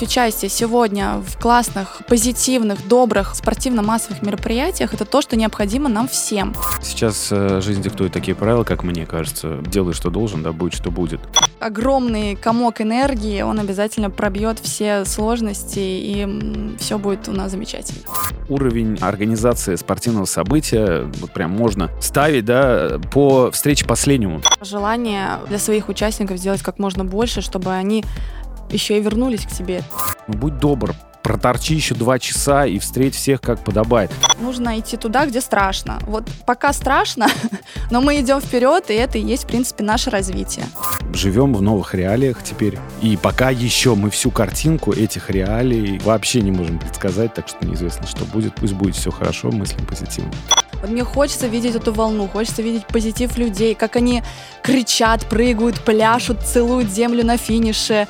[0.00, 6.54] принять участие сегодня в классных, позитивных, добрых, спортивно-массовых мероприятиях, это то, что необходимо нам всем.
[6.82, 9.58] Сейчас э, жизнь диктует такие правила, как мне кажется.
[9.66, 11.20] Делай, что должен, да будет, что будет.
[11.60, 18.00] Огромный комок энергии, он обязательно пробьет все сложности, и все будет у нас замечательно.
[18.48, 24.40] Уровень организации спортивного события вот прям можно ставить, да, по встрече последнему.
[24.62, 28.04] Желание для своих участников сделать как можно больше, чтобы они
[28.72, 29.82] еще и вернулись к себе.
[30.26, 34.10] Ну, будь добр, проторчи еще два часа и встреть всех как подобает.
[34.40, 35.98] Нужно идти туда, где страшно.
[36.06, 37.28] Вот пока страшно,
[37.90, 40.64] но мы идем вперед, и это и есть, в принципе, наше развитие.
[41.12, 42.78] Живем в новых реалиях теперь.
[43.02, 48.06] И пока еще мы всю картинку этих реалий вообще не можем предсказать, так что неизвестно,
[48.06, 48.54] что будет.
[48.54, 50.32] Пусть будет все хорошо, мыслим позитивно.
[50.80, 54.22] Вот мне хочется видеть эту волну, хочется видеть позитив людей, как они
[54.62, 58.08] кричат, прыгают, пляшут, целуют землю на финише.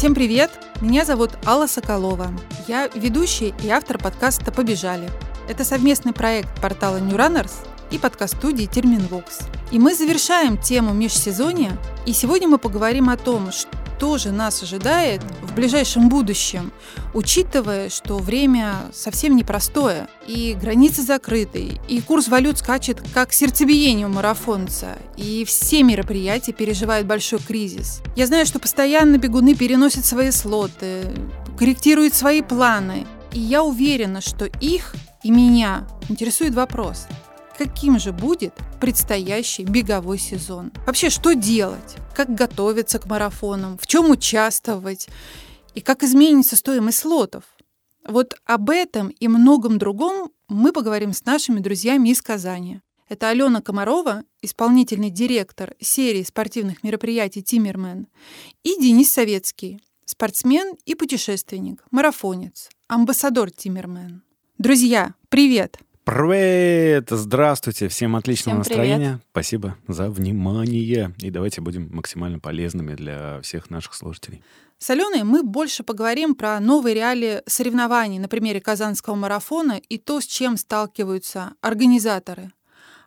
[0.00, 0.50] Всем привет!
[0.80, 2.28] Меня зовут Алла Соколова.
[2.66, 5.10] Я ведущий и автор подкаста «Побежали».
[5.46, 7.52] Это совместный проект портала New Runners
[7.90, 9.40] и подкаст-студии Терминвокс.
[9.70, 13.68] И мы завершаем тему межсезонья, и сегодня мы поговорим о том, что
[14.00, 16.72] тоже нас ожидает в ближайшем будущем,
[17.12, 24.10] учитывая, что время совсем непростое, и границы закрыты, и курс валют скачет как сердцебиение у
[24.10, 28.00] марафонца, и все мероприятия переживают большой кризис.
[28.16, 31.04] Я знаю, что постоянно бегуны переносят свои слоты,
[31.58, 37.06] корректируют свои планы, и я уверена, что их и меня интересует вопрос–
[37.60, 40.72] каким же будет предстоящий беговой сезон.
[40.86, 41.96] Вообще, что делать?
[42.14, 43.76] Как готовиться к марафонам?
[43.76, 45.08] В чем участвовать?
[45.74, 47.44] И как изменится стоимость слотов?
[48.08, 52.80] Вот об этом и многом другом мы поговорим с нашими друзьями из Казани.
[53.10, 58.06] Это Алена Комарова, исполнительный директор серии спортивных мероприятий «Тиммермен»,
[58.62, 64.22] и Денис Советский, спортсмен и путешественник, марафонец, амбассадор «Тиммермен».
[64.56, 65.78] Друзья, привет!
[66.12, 67.06] Привет!
[67.08, 67.86] Здравствуйте!
[67.86, 68.96] Всем отличного Всем настроения.
[68.96, 69.20] привет.
[69.30, 71.14] Спасибо за внимание.
[71.18, 74.42] И давайте будем максимально полезными для всех наших слушателей.
[74.78, 80.20] С Аленой мы больше поговорим про новые реалии соревнований на примере Казанского марафона и то,
[80.20, 82.50] с чем сталкиваются организаторы.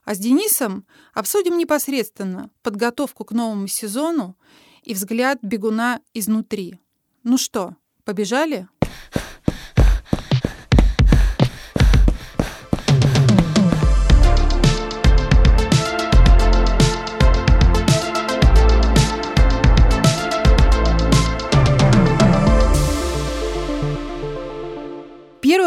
[0.06, 4.38] А с Денисом обсудим непосредственно подготовку к новому сезону
[4.81, 6.80] и взгляд бегуна изнутри.
[7.24, 7.75] Ну что,
[8.06, 8.69] побежали?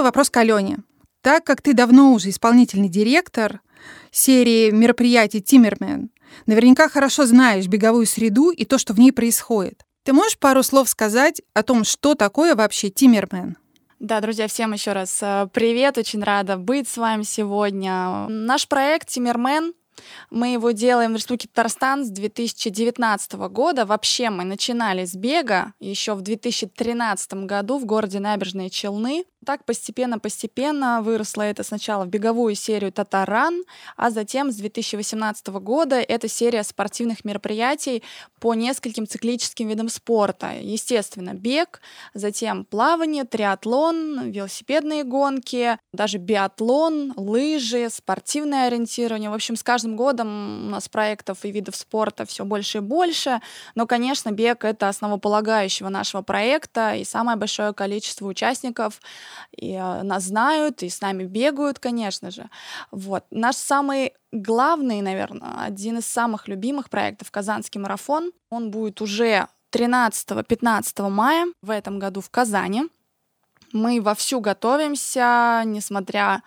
[0.07, 0.79] Вопрос к Алене.
[1.21, 3.61] Так как ты давно уже исполнительный директор
[4.11, 6.11] серии мероприятий «Тиммермен»,
[6.47, 9.85] наверняка хорошо знаешь беговую среду и то, что в ней происходит.
[10.05, 13.57] Ты можешь пару слов сказать о том, что такое вообще «Тиммермен»?
[13.99, 18.27] Да, друзья, всем еще раз э, привет, очень рада быть с вами сегодня.
[18.29, 19.73] Наш проект «Тиммермен»
[20.31, 23.87] Мы его делаем в Республике Татарстан с 2019 года.
[23.87, 29.25] Вообще мы начинали с бега еще в 2013 году в городе Набережные Челны.
[29.45, 33.65] Так постепенно-постепенно выросло это сначала в беговую серию «Татаран»,
[33.97, 38.03] а затем с 2018 года это серия спортивных мероприятий
[38.41, 40.53] по нескольким циклическим видам спорта.
[40.61, 41.81] Естественно, бег,
[42.15, 49.31] затем плавание, триатлон, велосипедные гонки, даже биатлон, лыжи, спортивное ориентирование.
[49.31, 53.41] В общем, с каждым годом у нас проектов и видов спорта все больше и больше.
[53.75, 59.01] Но, конечно, бег— это основополагающего нашего проекта, и самое большое количество участников—
[59.57, 62.49] и э, нас знают, и с нами бегают, конечно же.
[62.91, 63.25] Вот.
[63.31, 68.33] Наш самый главный, наверное, один из самых любимых проектов «Казанский марафон».
[68.51, 72.85] Он будет уже 13-15 мая в этом году в Казани.
[73.73, 76.43] Мы вовсю готовимся, несмотря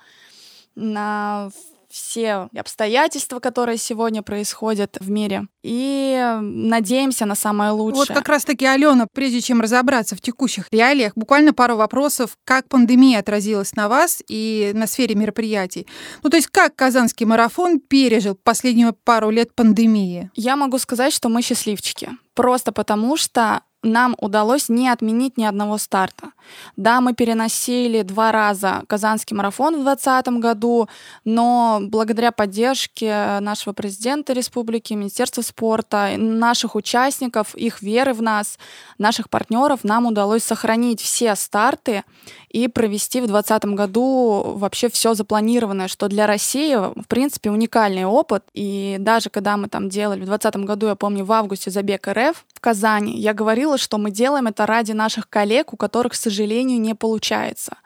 [0.75, 1.49] на
[1.89, 5.47] все обстоятельства, которые сегодня происходят в мире.
[5.63, 7.97] И надеемся на самое лучшее.
[7.97, 13.19] Вот как раз-таки, Алена, прежде чем разобраться в текущих реалиях, буквально пару вопросов, как пандемия
[13.19, 15.87] отразилась на вас и на сфере мероприятий.
[16.23, 20.31] Ну, то есть как Казанский марафон пережил последнюю пару лет пандемии?
[20.35, 22.09] Я могу сказать, что мы счастливчики.
[22.35, 26.31] Просто потому что нам удалось не отменить ни одного старта.
[26.75, 30.89] Да, мы переносили два раза Казанский марафон в 2020 году,
[31.23, 38.59] но благодаря поддержке нашего президента республики, Министерства спорта, наших участников, их веры в нас,
[38.97, 42.03] наших партнеров, нам удалось сохранить все старты
[42.49, 48.43] и провести в 2020 году вообще все запланированное, что для России, в принципе, уникальный опыт.
[48.53, 52.43] И даже когда мы там делали в 2020 году, я помню, в августе забег РФ
[52.53, 56.81] в Казани, я говорила, что мы делаем это ради наших коллег, у которых, к сожалению,
[56.81, 57.77] не получается.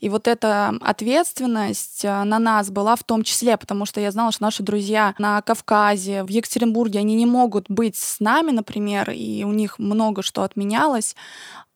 [0.00, 4.32] И вот эта ответственность э, на нас была в том числе, потому что я знала,
[4.32, 9.44] что наши друзья на Кавказе, в Екатеринбурге, они не могут быть с нами, например, и
[9.44, 11.14] у них много что отменялось,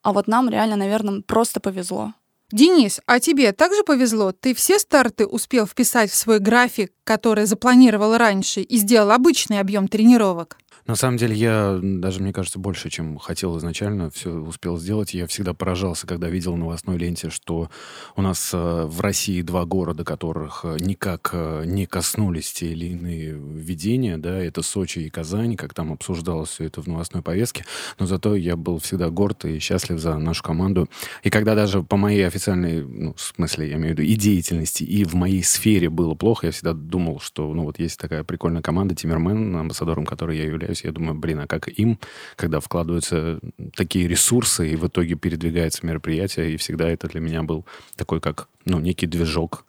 [0.03, 2.13] а вот нам реально, наверное, просто повезло.
[2.53, 4.33] Денис, а тебе также повезло?
[4.33, 9.89] Ты все старты успел вписать в свой график, который запланировал раньше, и сделал обычный объем
[9.89, 10.59] тренировок?
[10.87, 15.15] На самом деле я даже, мне кажется, больше, чем хотел изначально, все успел сделать.
[15.15, 17.71] Я всегда поражался, когда видел в новостной ленте, что
[18.17, 22.87] у нас э, в России два города, которых э, никак э, не коснулись те или
[22.87, 27.65] иные введения, да, это Сочи и Казань, как там обсуждалось все это в новостной повестке.
[28.01, 30.89] Но зато я был всегда горд и счастлив за нашу команду.
[31.23, 34.83] И когда даже по моей официальной, ну, в смысле, я имею в виду, и деятельности,
[34.83, 38.63] и в моей сфере было плохо, я всегда думал, что, ну, вот есть такая прикольная
[38.63, 41.99] команда, Тиммермен, амбассадором которой я являюсь, есть я думаю, блин, а как им,
[42.37, 43.41] когда вкладываются
[43.75, 47.65] такие ресурсы, и в итоге передвигается мероприятие, и всегда это для меня был
[47.97, 49.65] такой, как, ну, некий движок.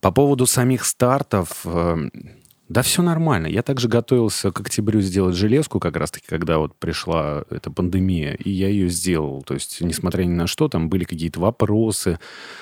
[0.00, 1.96] По поводу самих стартов, э,
[2.68, 3.46] да все нормально.
[3.46, 8.50] Я также готовился к октябрю сделать железку, как раз-таки, когда вот пришла эта пандемия, и
[8.50, 9.42] я ее сделал.
[9.42, 12.18] То есть, несмотря ни на что, там были какие-то вопросы,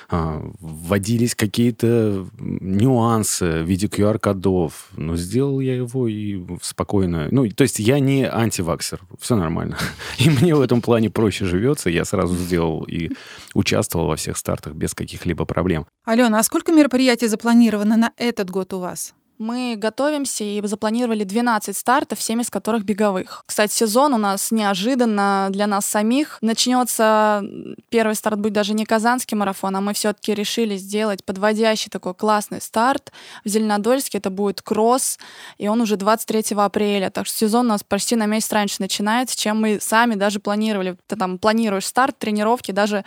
[0.09, 4.89] а, вводились какие-то нюансы в виде QR-кодов.
[4.95, 7.27] Но сделал я его и спокойно...
[7.31, 9.01] Ну, то есть, я не антиваксер.
[9.19, 9.77] Все нормально.
[10.19, 11.89] И мне в этом плане проще живется.
[11.89, 13.09] Я сразу сделал и
[13.53, 15.87] участвовал во всех стартах без каких-либо проблем.
[16.05, 19.13] Алена, а сколько мероприятий запланировано на этот год у вас?
[19.37, 23.43] Мы готовимся и запланировали 12 стартов, 7 из которых беговых.
[23.45, 26.37] Кстати, сезон у нас неожиданно для нас самих.
[26.41, 27.43] Начнется
[27.89, 32.61] первый старт будет даже не Казанский марафон, а мы все-таки решили сделать подводящий такой классный
[32.61, 33.11] старт.
[33.43, 35.19] В Зеленодольске это будет кросс,
[35.57, 37.09] и он уже 23 апреля.
[37.09, 40.95] Так что сезон у нас почти на месяц раньше начинается, чем мы сами даже планировали.
[41.07, 43.03] Ты там планируешь старт, тренировки, даже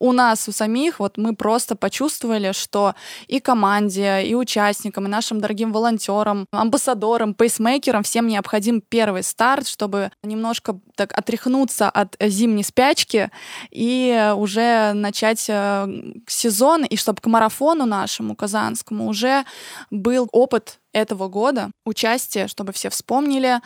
[0.00, 2.94] у нас, у самих, вот мы просто почувствовали, что
[3.28, 10.10] и команде, и участникам, и нашим дорогим волонтерам, амбассадорам, пейсмейкерам всем необходим первый старт, чтобы
[10.22, 13.30] немножко так отряхнуться от зимней спячки
[13.70, 15.88] и уже начать э,
[16.26, 19.44] сезон, и чтобы к марафону нашему казанскому уже
[19.90, 23.60] был опыт этого года, участие, чтобы все вспомнили,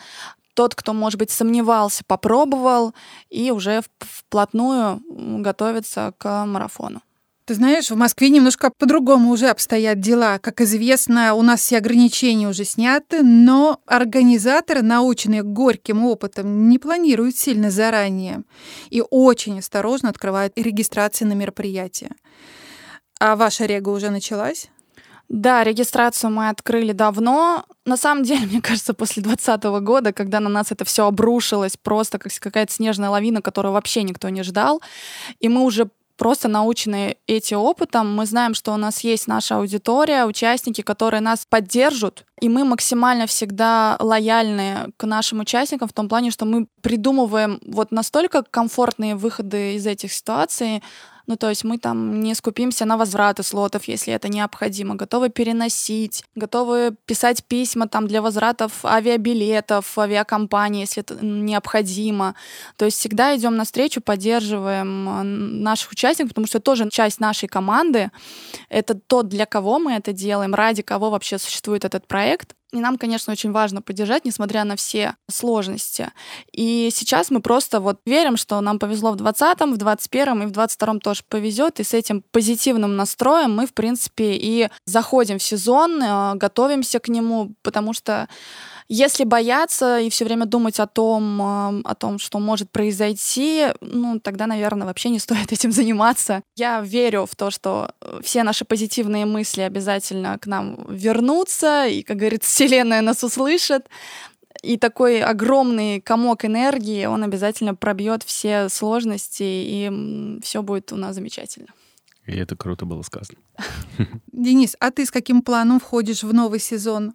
[0.55, 2.95] тот, кто, может быть, сомневался, попробовал
[3.29, 5.01] и уже вплотную
[5.41, 7.01] готовится к марафону.
[7.45, 10.39] Ты знаешь, в Москве немножко по-другому уже обстоят дела.
[10.39, 17.37] Как известно, у нас все ограничения уже сняты, но организаторы, наученные горьким опытом, не планируют
[17.37, 18.41] сильно заранее
[18.89, 22.09] и очень осторожно открывают регистрации на мероприятия.
[23.19, 24.71] А ваша рега уже началась?
[25.29, 27.65] Да, регистрацию мы открыли давно.
[27.85, 32.17] На самом деле, мне кажется, после 2020 года, когда на нас это все обрушилось, просто
[32.17, 34.81] как какая-то снежная лавина, которую вообще никто не ждал,
[35.39, 40.25] и мы уже просто научены этим опытом, мы знаем, что у нас есть наша аудитория,
[40.25, 46.31] участники, которые нас поддержат, и мы максимально всегда лояльны к нашим участникам в том плане,
[46.31, 50.81] что мы придумываем вот настолько комфортные выходы из этих ситуаций,
[51.27, 56.23] ну, то есть мы там не скупимся на возвраты слотов, если это необходимо, готовы переносить,
[56.35, 62.35] готовы писать письма там для возвратов авиабилетов, авиакомпании, если это необходимо.
[62.77, 68.11] То есть всегда идем навстречу, поддерживаем э, наших участников, потому что тоже часть нашей команды.
[68.69, 72.55] Это то, для кого мы это делаем, ради кого вообще существует этот проект.
[72.73, 76.11] И нам, конечно, очень важно поддержать, несмотря на все сложности.
[76.51, 80.51] И сейчас мы просто вот верим, что нам повезло в 20-м, в 21-м и в
[80.51, 81.79] 22-м тоже повезет.
[81.79, 87.07] И с этим позитивным настроем мы, в принципе, и заходим в сезон, э, готовимся к
[87.07, 88.27] нему, потому что
[88.87, 94.47] если бояться и все время думать о том, о том, что может произойти, ну, тогда,
[94.47, 96.43] наверное, вообще не стоит этим заниматься.
[96.55, 102.03] Я верю в то, что э, все наши позитивные мысли обязательно к нам вернутся, и,
[102.03, 103.87] как говорится, Вселенная нас услышит.
[104.63, 111.15] И такой огромный комок энергии, он обязательно пробьет все сложности, и все будет у нас
[111.15, 111.67] замечательно.
[112.25, 113.37] И это круто было сказано.
[114.31, 117.13] Денис, а ты с каким планом входишь в новый сезон?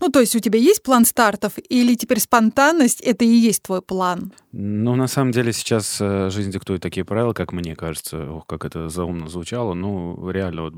[0.00, 3.82] Ну, то есть у тебя есть план стартов, или теперь спонтанность— это и есть твой
[3.82, 4.32] план?
[4.52, 8.64] Ну, на самом деле сейчас э, жизнь диктует такие правила, как мне кажется, ох, как
[8.64, 9.74] это заумно звучало.
[9.74, 10.72] Ну, реально, вот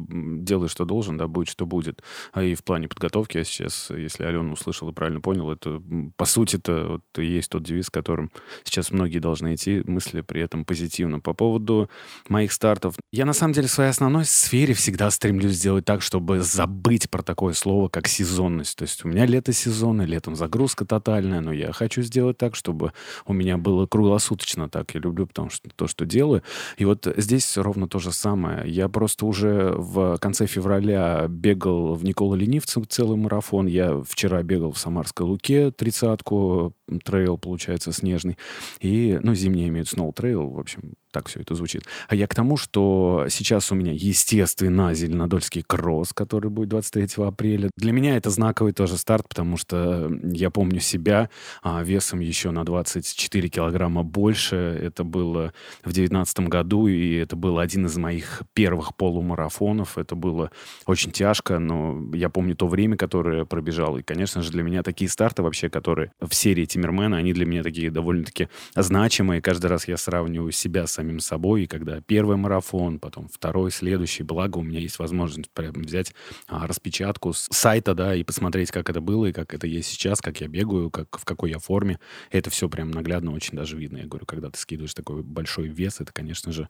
[0.44, 2.02] делай, что должен, да, будет, что будет.
[2.32, 5.80] А и в плане подготовки я сейчас, если Алена услышал и правильно понял, это,
[6.16, 8.30] по сути это вот есть тот девиз, которым
[8.64, 11.20] сейчас многие должны идти, мысли при этом позитивно.
[11.20, 11.88] По поводу
[12.28, 16.40] моих стартов, я на самом деле в своей основной сфере всегда стремлюсь сделать так, чтобы
[16.40, 18.79] забыть про такое слово, как сезонность.
[18.80, 22.94] То есть у меня лето сезона, летом загрузка тотальная, но я хочу сделать так, чтобы
[23.26, 24.94] у меня было круглосуточно так.
[24.94, 26.42] Я люблю потому что то, что делаю.
[26.78, 28.66] И вот здесь ровно то же самое.
[28.72, 33.66] Я просто уже в конце февраля бегал в Никола Ленивцев целый марафон.
[33.66, 38.36] Я вчера бегал в Самарской Луке тридцатку, трейл, получается, снежный.
[38.80, 41.84] И, ну, зимний имеют сноу трейл, в общем, так все это звучит.
[42.08, 47.70] А я к тому, что сейчас у меня, естественно, Зеленодольский кросс, который будет 23 апреля.
[47.76, 51.30] Для меня это знаковый тоже старт, потому что я помню себя
[51.62, 54.56] а, весом еще на 24 килограмма больше.
[54.56, 59.98] Это было в 2019 году, и это был один из моих первых полумарафонов.
[59.98, 60.50] Это было
[60.86, 63.98] очень тяжко, но я помню то время, которое пробежал.
[63.98, 67.62] И, конечно же, для меня такие старты вообще, которые в серии Тиммермена, они для меня
[67.62, 69.42] такие довольно-таки значимые.
[69.42, 74.22] Каждый раз я сравниваю себя с самим собой, и когда первый марафон, потом второй, следующий,
[74.22, 76.14] благо у меня есть возможность прям взять
[76.46, 80.20] а, распечатку с сайта, да, и посмотреть, как это было, и как это есть сейчас,
[80.20, 81.98] как я бегаю, как, в какой я форме.
[82.30, 83.98] Это все прям наглядно очень даже видно.
[83.98, 86.68] Я говорю, когда ты скидываешь такой большой вес, это, конечно же,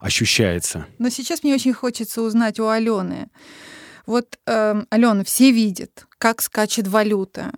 [0.00, 0.86] ощущается.
[0.98, 3.28] Но сейчас мне очень хочется узнать у Алены.
[4.06, 7.52] Вот, э, Алена, все видят, как скачет валюта,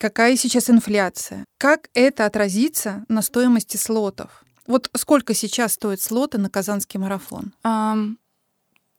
[0.00, 4.42] какая сейчас инфляция, как это отразится на стоимости слотов.
[4.66, 7.52] Вот сколько сейчас стоит слоты на Казанский марафон?
[7.62, 8.16] Um,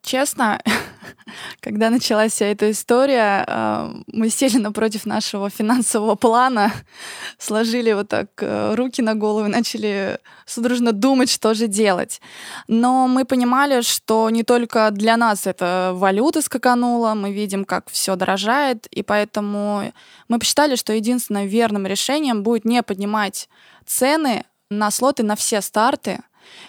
[0.02, 0.62] честно,
[1.60, 6.72] когда началась вся эта история, uh, мы сели напротив нашего финансового плана,
[7.38, 12.20] сложили вот так uh, руки на голову и начали судорожно думать, что же делать.
[12.68, 18.16] Но мы понимали, что не только для нас эта валюта скаканула, мы видим, как все
[18.16, 19.92] дорожает, и поэтому
[20.28, 23.48] мы посчитали, что единственным верным решением будет не поднимать
[23.86, 26.20] цены, на слоты на все старты.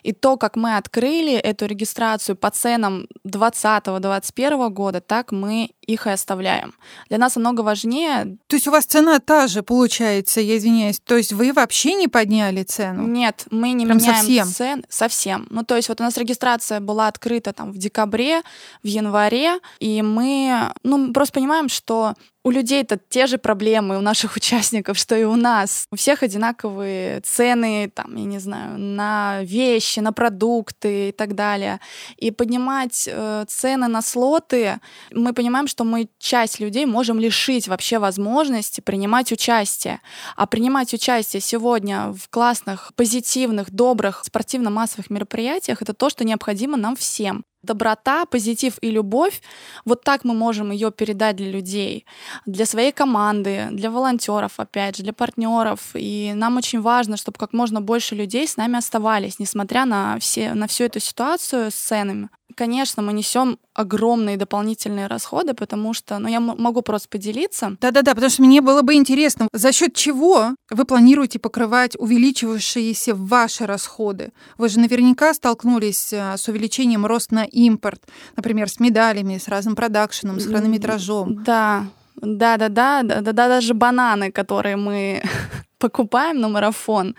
[0.03, 6.09] И то, как мы открыли эту регистрацию по ценам 2020-2021 года, так мы их и
[6.09, 6.73] оставляем.
[7.09, 8.37] Для нас намного важнее...
[8.47, 10.99] То есть у вас цена та же, получается, я извиняюсь.
[10.99, 13.07] То есть вы вообще не подняли цену?
[13.07, 14.47] Нет, мы не Прям меняем совсем?
[14.47, 14.85] цен.
[14.89, 15.47] Совсем.
[15.49, 18.41] Ну, то есть вот у нас регистрация была открыта там в декабре,
[18.81, 22.13] в январе, и мы, ну, просто понимаем, что
[22.43, 25.87] у людей-то те же проблемы у наших участников, что и у нас.
[25.91, 31.79] У всех одинаковые цены, там, я не знаю, на вещи, на продукты и так далее.
[32.17, 34.79] И поднимать э, цены на слоты,
[35.11, 40.01] мы понимаем, что мы часть людей можем лишить вообще возможности принимать участие.
[40.35, 46.95] А принимать участие сегодня в классных, позитивных, добрых спортивно-массовых мероприятиях это то, что необходимо нам
[46.95, 49.41] всем доброта, позитив и любовь,
[49.85, 52.05] вот так мы можем ее передать для людей,
[52.45, 55.79] для своей команды, для волонтеров, опять же, для партнеров.
[55.93, 60.53] И нам очень важно, чтобы как можно больше людей с нами оставались, несмотря на, все,
[60.53, 62.29] на всю эту ситуацию с ценами.
[62.55, 67.77] Конечно, мы несем огромные дополнительные расходы, потому что, ну, я могу просто поделиться.
[67.81, 73.65] Да-да-да, потому что мне было бы интересно, за счет чего вы планируете покрывать увеличивающиеся ваши
[73.65, 74.31] расходы?
[74.57, 78.01] Вы же наверняка столкнулись э, с увеличением роста на импорт,
[78.35, 81.43] например, с медалями, с разным продакшеном, с хронометражом.
[81.43, 85.23] Да, да, да, да, да, да, даже бананы, которые мы
[85.83, 87.15] покупаем на марафон.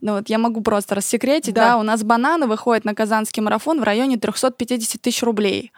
[0.00, 1.68] Ну вот я могу просто рассекретить, да.
[1.68, 5.70] да, у нас бананы выходят на казанский марафон в районе 350 тысяч рублей.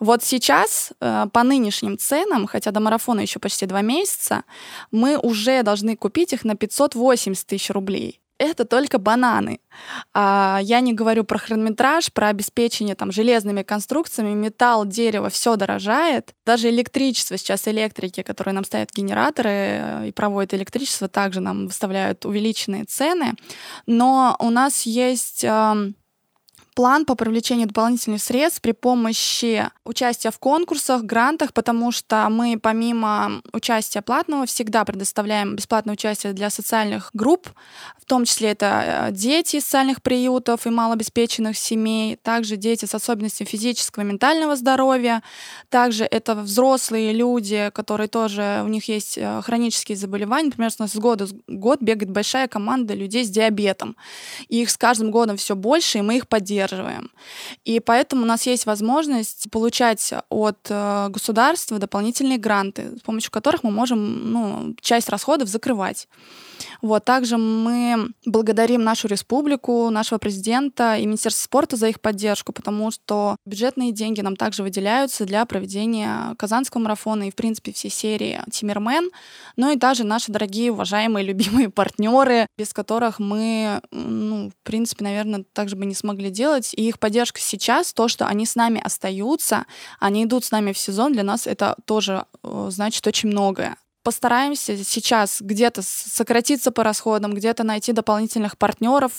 [0.00, 4.44] Вот сейчас э, по нынешним ценам, хотя до марафона еще почти два месяца,
[4.90, 9.60] мы уже должны купить их на 580 тысяч рублей это только бананы.
[10.14, 16.34] А я не говорю про хронометраж, про обеспечение там железными конструкциями, металл, дерево, все дорожает.
[16.46, 22.24] Даже электричество сейчас электрики, которые нам ставят генераторы э, и проводят электричество, также нам выставляют
[22.24, 23.34] увеличенные цены.
[23.86, 25.44] Но у нас есть
[26.78, 33.42] план по привлечению дополнительных средств при помощи участия в конкурсах, грантах, потому что мы помимо
[33.52, 37.48] участия платного всегда предоставляем бесплатное участие для социальных групп,
[38.08, 42.94] в том числе это э, дети из социальных приютов и малообеспеченных семей, также дети с
[42.94, 45.22] особенностями физического и ментального здоровья,
[45.68, 50.92] также это взрослые люди, которые тоже, у них есть э, хронические заболевания, например, у нас
[50.92, 53.94] с года в год бегает большая команда людей с диабетом,
[54.48, 57.10] и их с каждым годом все больше, и мы их поддерживаем.
[57.66, 63.64] И поэтому у нас есть возможность получать от э, государства дополнительные гранты, с помощью которых
[63.64, 66.08] мы можем ну, часть расходов закрывать.
[66.82, 67.04] Вот.
[67.04, 73.36] Также мы благодарим нашу республику, нашего президента и Министерство спорта за их поддержку, потому что
[73.46, 79.10] бюджетные деньги нам также выделяются для проведения Казанского марафона и, в принципе, всей серии Тимирмен,
[79.56, 85.44] ну и даже наши дорогие, уважаемые, любимые партнеры, без которых мы, ну, в принципе, наверное,
[85.52, 86.72] также бы не смогли делать.
[86.74, 89.66] И их поддержка сейчас, то, что они с нами остаются,
[90.00, 93.76] они идут с нами в сезон, для нас это тоже э, значит очень многое
[94.08, 99.12] постараемся сейчас где-то сократиться по расходам, где-то найти дополнительных партнеров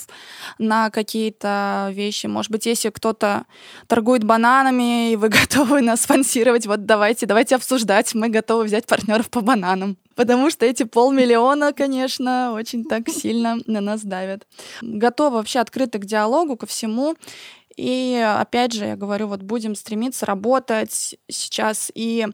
[0.57, 2.25] на какие-то вещи.
[2.25, 3.45] Может быть, если кто-то
[3.85, 8.15] торгует бананами, и вы готовы нас спонсировать, вот давайте, давайте обсуждать.
[8.15, 9.95] Мы готовы взять партнеров по бананам.
[10.15, 14.47] Потому что эти полмиллиона, конечно, очень так сильно на нас давят.
[14.81, 17.15] Готовы вообще открыты к диалогу, ко всему.
[17.77, 22.25] И опять же, я говорю, вот будем стремиться работать сейчас и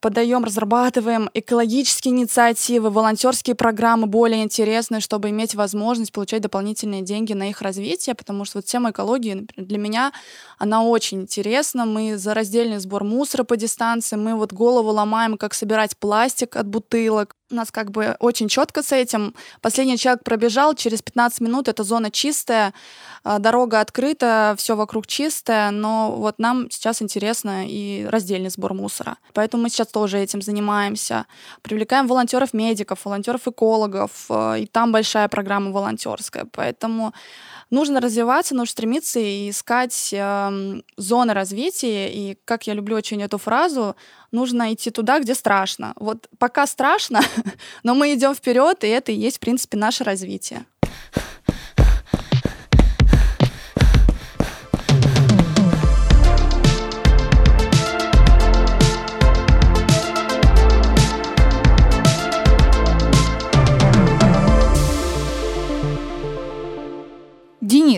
[0.00, 7.50] подаем, разрабатываем экологические инициативы, волонтерские программы более интересные, чтобы иметь возможность получать дополнительные деньги на
[7.50, 10.12] их развитие, потому что вот тема экологии например, для меня,
[10.58, 11.84] она очень интересна.
[11.84, 16.66] Мы за раздельный сбор мусора по дистанции, мы вот голову ломаем, как собирать пластик от
[16.66, 19.34] бутылок, у нас как бы очень четко с этим.
[19.60, 22.72] Последний человек пробежал, через 15 минут эта зона чистая,
[23.22, 29.18] а, дорога открыта, все вокруг чистое, но вот нам сейчас интересно и раздельный сбор мусора.
[29.34, 31.26] Поэтому мы сейчас тоже этим занимаемся.
[31.62, 36.46] Привлекаем волонтеров-медиков, волонтеров-экологов, а, и там большая программа волонтерская.
[36.52, 37.12] Поэтому
[37.70, 42.12] нужно развиваться, нужно стремиться и искать э, зоны развития.
[42.12, 43.96] И как я люблю очень эту фразу,
[44.32, 45.92] нужно идти туда, где страшно.
[45.96, 47.20] Вот пока страшно,
[47.82, 50.64] но мы идем вперед, и это и есть, в принципе, наше развитие.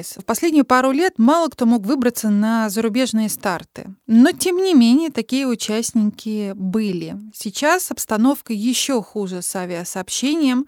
[0.03, 3.95] Денис, в последние пару лет мало кто мог выбраться на зарубежные старты.
[4.07, 7.17] Но, тем не менее, такие участники были.
[7.35, 10.67] Сейчас обстановка еще хуже с авиасообщением.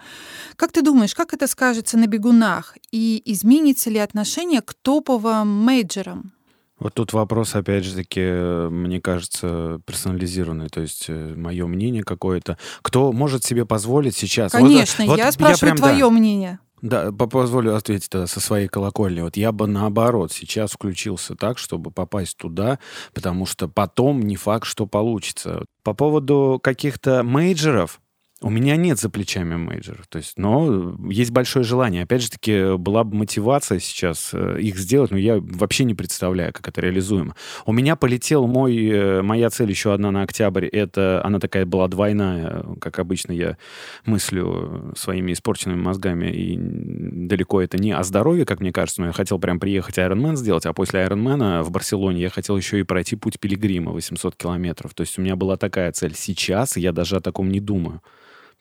[0.57, 2.77] Как ты думаешь, как это скажется на бегунах?
[2.93, 6.33] И изменится ли отношение к топовым мейджерам?
[6.79, 10.69] Вот тут вопрос, опять же таки, мне кажется, персонализированный.
[10.69, 12.59] То есть э, мое мнение какое-то.
[12.83, 14.53] Кто может себе позволить сейчас?
[14.53, 16.59] Конечно, вот, я вот спрашиваю я прям, твое да, мнение.
[16.85, 19.23] Да, позволю ответить тогда со своей колокольни.
[19.23, 22.79] Вот я бы наоборот сейчас включился так, чтобы попасть туда,
[23.15, 25.65] потому что потом не факт, что получится.
[25.83, 28.03] По поводу каких-то мейджеров,
[28.41, 32.03] у меня нет за плечами major, то есть, но есть большое желание.
[32.03, 36.53] Опять же таки, была бы мотивация сейчас э, их сделать, но я вообще не представляю,
[36.53, 37.37] как это реализуемо.
[37.65, 41.89] У меня полетел мой, э, моя цель еще одна на октябрь, это, она такая была
[41.89, 43.57] двойная, как обычно я
[44.05, 49.13] мыслю своими испорченными мозгами, и далеко это не о здоровье, как мне кажется, но я
[49.13, 53.17] хотел прям приехать Ironman сделать, а после Ironman в Барселоне я хотел еще и пройти
[53.17, 54.93] путь пилигрима 800 километров.
[54.93, 56.15] То есть у меня была такая цель.
[56.15, 58.03] Сейчас я даже о таком не думаю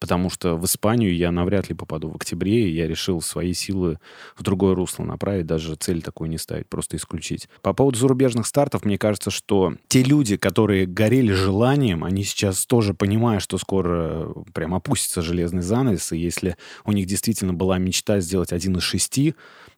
[0.03, 3.99] потому что в Испанию я навряд ли попаду в октябре, и я решил свои силы
[4.35, 7.47] в другое русло направить, даже цель такую не ставить, просто исключить.
[7.61, 12.93] По поводу зарубежных стартов, мне кажется, что те люди, которые горели желанием, они сейчас тоже
[12.93, 18.19] понимают, что скоро э, прям опустится железный занавес, и если у них действительно была мечта
[18.19, 19.35] сделать один из шести,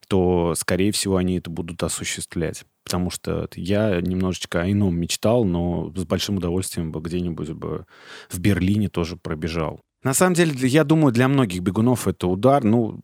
[0.08, 2.66] то, скорее всего, они это будут осуществлять.
[2.84, 7.86] Потому что я немножечко о ином мечтал, но с большим удовольствием бы где-нибудь бы
[8.30, 9.82] в Берлине тоже пробежал.
[10.06, 12.64] На самом деле, я думаю, для многих бегунов это удар.
[12.64, 13.00] Ну,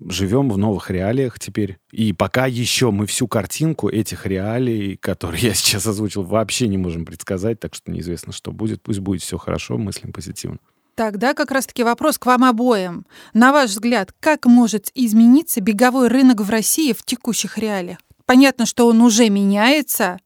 [0.00, 1.78] живем в новых реалиях теперь.
[1.90, 7.04] И пока еще мы всю картинку этих реалий, которые я сейчас озвучил, вообще не можем
[7.04, 8.80] предсказать, так что неизвестно, что будет.
[8.80, 10.58] Пусть будет все хорошо, мыслим позитивно.
[10.94, 13.06] Тогда как раз-таки вопрос к вам обоим.
[13.34, 17.98] На ваш взгляд, как может измениться беговой рынок в России в текущих реалиях?
[18.24, 20.20] Понятно, что он уже меняется,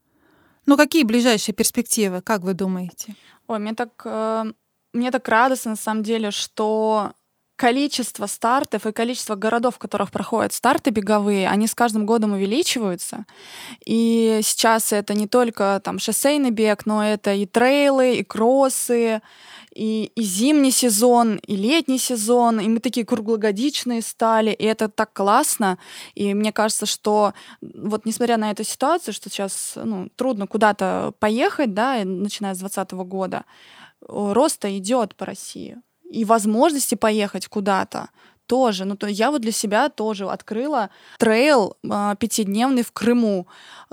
[0.66, 3.14] но какие ближайшие перспективы, как вы думаете?
[3.46, 4.52] Ой, мне так э,
[4.92, 7.12] мне так радостно, на самом деле, что
[7.60, 13.26] количество стартов и количество городов, в которых проходят старты беговые, они с каждым годом увеличиваются.
[13.84, 19.20] И сейчас это не только там шоссейный бег, но это и трейлы, и кроссы,
[19.74, 25.12] и, и зимний сезон, и летний сезон, и мы такие круглогодичные стали, и это так
[25.12, 25.76] классно.
[26.14, 31.74] И мне кажется, что вот несмотря на эту ситуацию, что сейчас ну, трудно куда-то поехать,
[31.74, 33.44] да, начиная с 2020 года,
[34.06, 35.78] роста идет по России
[36.10, 38.10] и возможности поехать куда-то
[38.50, 38.84] тоже.
[38.84, 43.46] Ну, то я вот для себя тоже открыла трейл э, пятидневный в Крыму,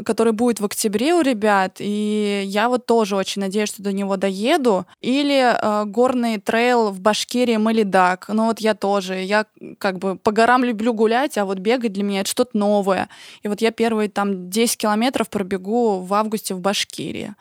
[0.04, 4.18] который будет в октябре у ребят, и я вот тоже очень надеюсь, что до него
[4.18, 4.88] доеду.
[5.00, 8.30] Или э, горный трейл в Башкирии Малидак.
[8.30, 9.22] Ну вот я тоже.
[9.22, 9.46] Я
[9.78, 13.10] как бы по горам люблю гулять, а вот бегать для меня это что-то новое.
[13.44, 17.36] И вот я первые там 10 километров пробегу в августе в Башкирии.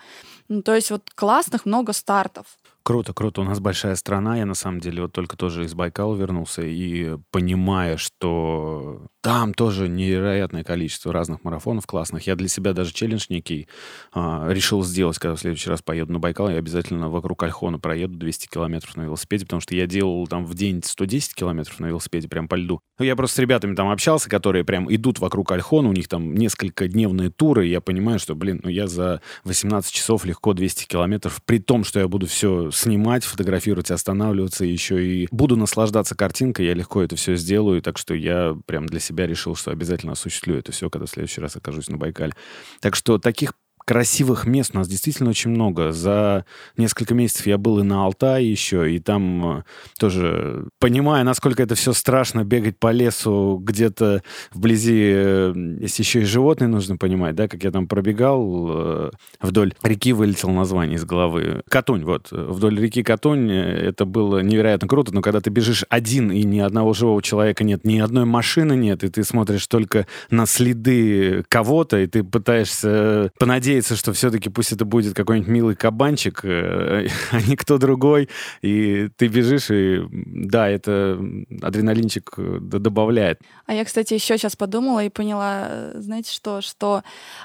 [0.48, 2.46] Ну, то есть вот классных много стартов.
[2.86, 3.40] Круто, круто.
[3.40, 4.36] У нас большая страна.
[4.36, 9.88] Я на самом деле вот только тоже из Байкала вернулся и понимая, что там тоже
[9.88, 12.28] невероятное количество разных марафонов классных.
[12.28, 13.66] Я для себя даже челлендж некий
[14.12, 16.48] а, решил сделать, когда в следующий раз поеду на Байкал.
[16.48, 20.54] Я обязательно вокруг Альхона проеду 200 километров на велосипеде, потому что я делал там в
[20.54, 22.78] день 110 километров на велосипеде прям по льду.
[23.00, 26.32] Ну, я просто с ребятами там общался, которые прям идут вокруг Альхона, у них там
[26.32, 30.86] несколько дневные туры, и я понимаю, что, блин, ну я за 18 часов легко 200
[30.86, 36.66] километров, при том, что я буду все снимать, фотографировать, останавливаться, еще и буду наслаждаться картинкой,
[36.66, 40.58] я легко это все сделаю, так что я прям для себя решил, что обязательно осуществлю
[40.58, 42.34] это все, когда в следующий раз окажусь на Байкале.
[42.80, 43.54] Так что таких
[43.86, 45.92] красивых мест у нас действительно очень много.
[45.92, 46.44] За
[46.76, 49.62] несколько месяцев я был и на Алтае еще, и там э,
[49.98, 54.22] тоже, понимая, насколько это все страшно, бегать по лесу где-то
[54.52, 59.72] вблизи, э, если еще и животные нужно понимать, да, как я там пробегал э, вдоль
[59.84, 61.62] реки, вылетел название из головы.
[61.68, 66.42] Катунь, вот, вдоль реки Катунь, это было невероятно круто, но когда ты бежишь один, и
[66.42, 71.44] ни одного живого человека нет, ни одной машины нет, и ты смотришь только на следы
[71.48, 77.08] кого-то, и ты пытаешься понадеяться надеяться, что все-таки пусть это будет какой-нибудь милый кабанчик, э,
[77.30, 78.28] а не кто другой,
[78.62, 81.18] и ты бежишь, и да, это
[81.62, 83.40] адреналинчик э, добавляет.
[83.66, 87.02] А я, кстати, еще сейчас подумала и поняла, э, знаете что, что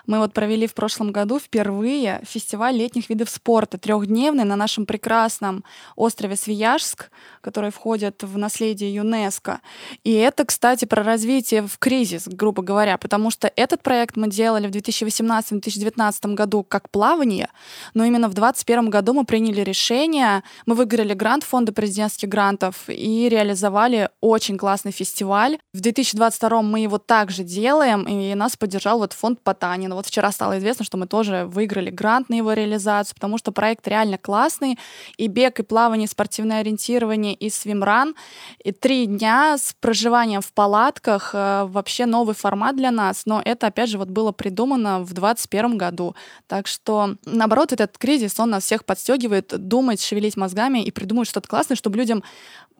[0.08, 5.64] мы вот провели в прошлом году впервые фестиваль летних видов спорта, трехдневный на нашем прекрасном
[5.96, 7.10] острове Свияжск,
[7.42, 9.60] который входит в наследие ЮНЕСКо.
[10.06, 14.68] И это, кстати, про развитие в кризис, грубо говоря, потому что этот проект мы делали
[14.68, 17.50] в 2018-2019 2019 году как плавание,
[17.94, 23.30] но именно в 2021 году мы приняли решение, мы выиграли грант фонда президентских грантов и
[23.30, 25.58] реализовали очень классный фестиваль.
[25.74, 29.96] В 2022 мы его также делаем, и нас поддержал вот фонд Потанина.
[29.96, 33.88] Вот вчера стало известно, что мы тоже выиграли грант на его реализацию, потому что проект
[33.88, 34.78] реально классный,
[35.18, 38.16] и бег, и плавание, и спортивное ориентирование, и свимран,
[38.64, 43.68] и три дня с проживанием в палатках, э, вообще новый формат для нас, но это,
[43.68, 46.11] опять же, вот было придумано в 2021 году.
[46.48, 51.48] Так что, наоборот, этот кризис, он нас всех подстегивает думать, шевелить мозгами и придумать что-то
[51.48, 52.24] классное, чтобы людям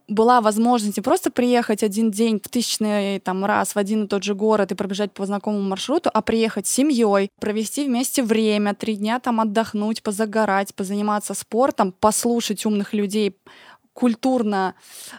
[0.08, 4.24] была возможность не просто приехать один день в тысячный там, раз в один и тот
[4.24, 8.96] же город и пробежать по знакомому маршруту, а приехать с семьей, провести вместе время, три
[8.96, 13.38] дня там отдохнуть, позагорать, позаниматься спортом, послушать умных людей,
[13.94, 14.76] культурно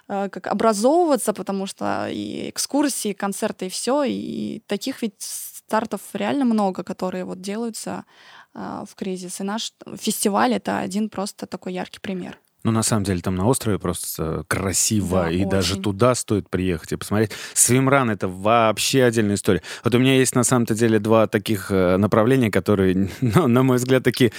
[0.09, 5.15] э, как образовываться, потому что и экскурсии, и концерты, и все, и таких ведь
[5.73, 8.05] стартов реально много, которые вот делаются
[8.55, 9.41] э, в кризис.
[9.41, 12.39] И наш фестиваль— это один просто такой яркий пример.
[12.65, 15.49] Ну, на самом деле, там на острове просто красиво, да, и очень.
[15.49, 17.33] даже туда стоит приехать и посмотреть.
[17.55, 19.63] Свимран— это вообще отдельная история.
[19.83, 23.79] Вот у меня есть, на самом-то деле, два таких э, направления, которые, ну, на мой
[23.79, 24.33] взгляд, такие...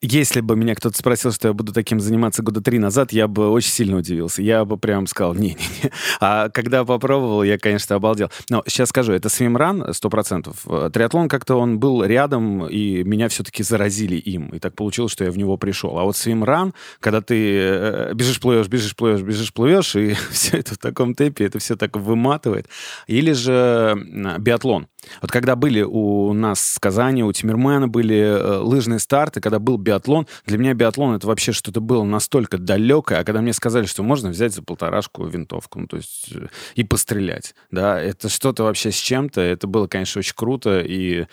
[0.00, 3.50] Если бы меня кто-то спросил, что я буду таким заниматься года три назад, я бы
[3.50, 4.40] очень сильно удивился.
[4.40, 5.90] Я бы прям сказал, не-не-не.
[6.20, 8.30] А когда попробовал, я, конечно, обалдел.
[8.48, 10.56] Но сейчас скажу, это swimrun 100%.
[10.66, 14.48] Э, триатлон как-то он был рядом, и меня все-таки заразили им.
[14.48, 15.98] И так получилось, что я в него пришел.
[15.98, 20.74] А вот swimrun, когда ты Э, бежишь, плывешь, бежишь, плывешь, бежишь, плывешь, и все это
[20.74, 22.68] в таком темпе, это все так выматывает.
[23.06, 23.96] Или же
[24.38, 24.88] биатлон.
[25.20, 29.76] Вот когда были у нас в Казани, у Тимирмена были э, лыжные старты, когда был
[29.76, 34.02] биатлон, для меня биатлон это вообще что-то было настолько далекое, а когда мне сказали, что
[34.02, 38.90] можно взять за полторашку винтовку, ну, то есть э, и пострелять, да, это что-то вообще
[38.90, 41.26] с чем-то, это было, конечно, очень круто, и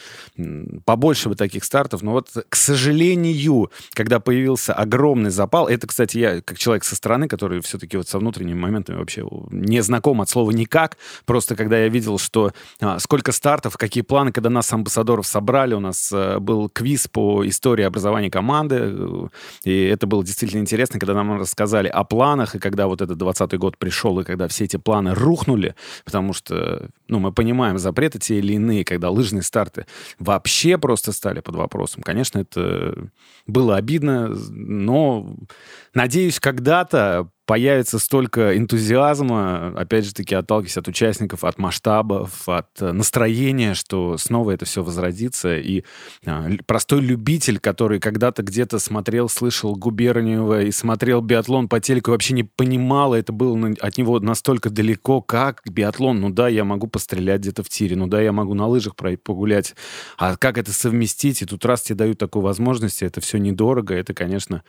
[0.86, 6.42] побольше бы таких стартов, но вот, к сожалению, когда появился огромный запал, это, кстати, я,
[6.42, 10.52] как человек со стороны, который все-таки вот со внутренними моментами вообще не знаком от слова
[10.52, 12.52] никак, просто когда я видел, что
[12.82, 17.08] а, сколько стартов стартов, какие планы, когда нас амбассадоров собрали, у нас э, был квиз
[17.08, 19.28] по истории образования команды, э,
[19.66, 23.58] и это было действительно интересно, когда нам рассказали о планах, и когда вот этот 20
[23.58, 28.40] год пришел, и когда все эти планы рухнули, потому что, ну, мы понимаем, запреты те
[28.40, 29.86] или иные, когда лыжные старты
[30.20, 32.02] вообще просто стали под вопросом.
[32.02, 33.10] Конечно, это
[33.46, 35.36] было обидно, но
[35.94, 42.92] надеюсь, когда-то появится столько энтузиазма, опять же таки, отталкиваясь от участников, от масштабов, от э,
[42.92, 45.58] настроения, что снова это все возродится.
[45.58, 45.84] И
[46.28, 52.36] а, простой любитель, который когда-то где-то смотрел, слышал Губерниева и смотрел биатлон по телеку, вообще
[52.36, 56.22] не понимал, это было от него настолько далеко, как биатлон.
[56.22, 59.74] Ну да, я могу пострелять где-то в тире, ну да, я могу на лыжах погулять.
[60.20, 61.42] А как это совместить?
[61.42, 64.62] И тут раз тебе дают такую возможность, это все недорого, это, конечно,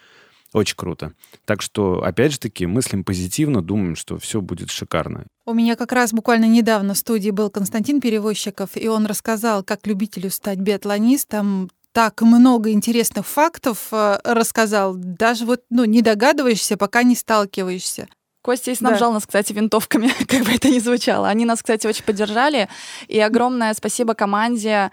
[0.52, 1.12] очень круто.
[1.44, 5.26] Так что, опять же таки, мыслим позитивно, думаем, что все будет шикарно.
[5.46, 9.86] У меня как раз буквально недавно в студии был Константин Перевозчиков, и он рассказал, как
[9.86, 17.02] любителю стать биатлонистом, так много интересных фактов э, рассказал, даже вот ну, не догадываешься, пока
[17.02, 18.08] не сталкиваешься.
[18.42, 19.14] Костя снабжал да.
[19.14, 21.28] нас, кстати, винтовками, как бы это ни звучало.
[21.28, 22.68] Они нас, кстати, очень поддержали.
[23.06, 24.90] И огромное спасибо команде,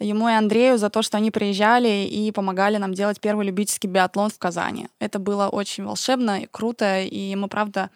[0.00, 4.30] ему и Андрею за то, что они приезжали и помогали нам делать первый любительский биатлон
[4.30, 4.88] в Казани.
[4.98, 7.90] Это было очень волшебно и круто, и мы, правда,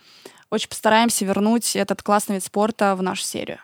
[0.51, 3.59] очень постараемся вернуть этот классный вид спорта в нашу серию.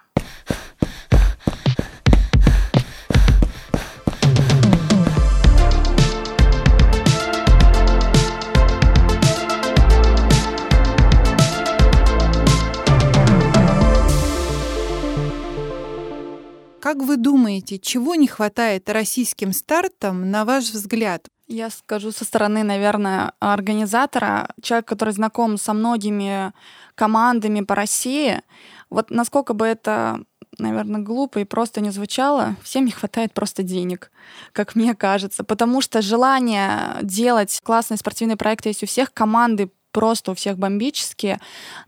[16.81, 21.27] Как вы думаете, чего не хватает российским стартам, на ваш взгляд?
[21.49, 26.53] Я скажу со стороны, наверное, организатора, человек, который знаком со многими
[26.95, 28.43] командами по России.
[28.91, 30.21] Вот насколько бы это
[30.59, 34.11] наверное, глупо и просто не звучало, всем не хватает просто денег,
[34.53, 35.45] как мне кажется.
[35.45, 41.41] Потому что желание делать классные спортивные проекты есть у всех, команды просто у всех бомбические.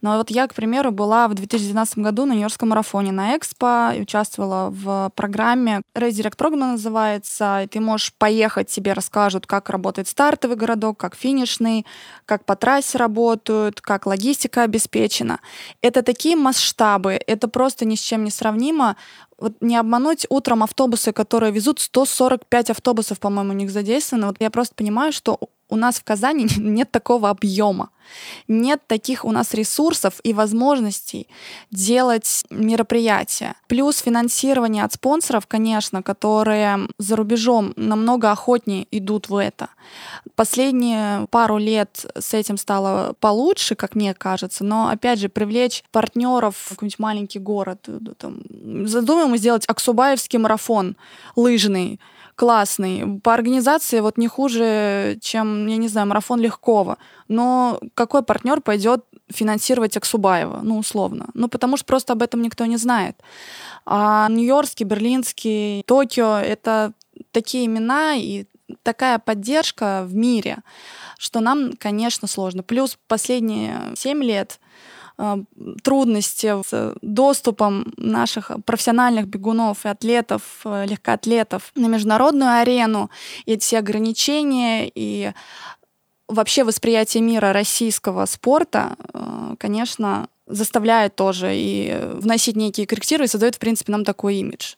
[0.02, 4.02] Но вот я, к примеру, была в 2019 году на Нью-Йоркском марафоне на Экспо, и
[4.02, 10.08] участвовала в программе Race Direct Program называется, и ты можешь поехать, тебе расскажут, как работает
[10.08, 11.86] стартовый городок, как финишный,
[12.26, 15.38] как по трассе работают, как логистика обеспечена.
[15.80, 18.96] Это такие масштабы, это просто ни с чем не сравнимо
[19.38, 24.26] вот не обмануть утром автобусы, которые везут 145 автобусов, по-моему, у них задействовано.
[24.26, 25.38] Вот я просто понимаю, что
[25.70, 27.90] у нас в Казани нет такого объема,
[28.48, 31.28] нет таких у нас ресурсов и возможностей
[31.70, 33.54] делать мероприятия.
[33.68, 39.68] Плюс финансирование от спонсоров, конечно, которые за рубежом намного охотнее идут в это.
[40.34, 46.56] Последние пару лет с этим стало получше, как мне кажется, но опять же привлечь партнеров
[46.56, 48.40] в какой-нибудь маленький город, э, там,
[48.86, 50.96] задумаем сделать Аксубаевский марафон
[51.36, 52.00] лыжный,
[52.40, 53.20] классный.
[53.20, 56.96] По организации вот не хуже, чем, я не знаю, марафон Легкова.
[57.28, 61.26] Но какой партнер пойдет финансировать Аксубаева, ну, условно?
[61.34, 63.14] Ну, потому что просто об этом никто не знает.
[63.84, 66.94] А Нью-Йоркский, Берлинский, Токио— это
[67.30, 68.46] такие имена и
[68.82, 70.60] такая поддержка в мире,
[71.18, 72.62] что нам, конечно, сложно.
[72.62, 74.60] Плюс последние семь лет—
[75.82, 83.10] трудности с доступом наших профессиональных бегунов и атлетов, э, легкоатлетов на международную арену,
[83.44, 85.32] и эти ограничения, и
[86.28, 93.56] вообще восприятие мира российского спорта, э, конечно, заставляет тоже и вносить некие коррективы и создает,
[93.56, 94.74] в принципе, нам такой имидж,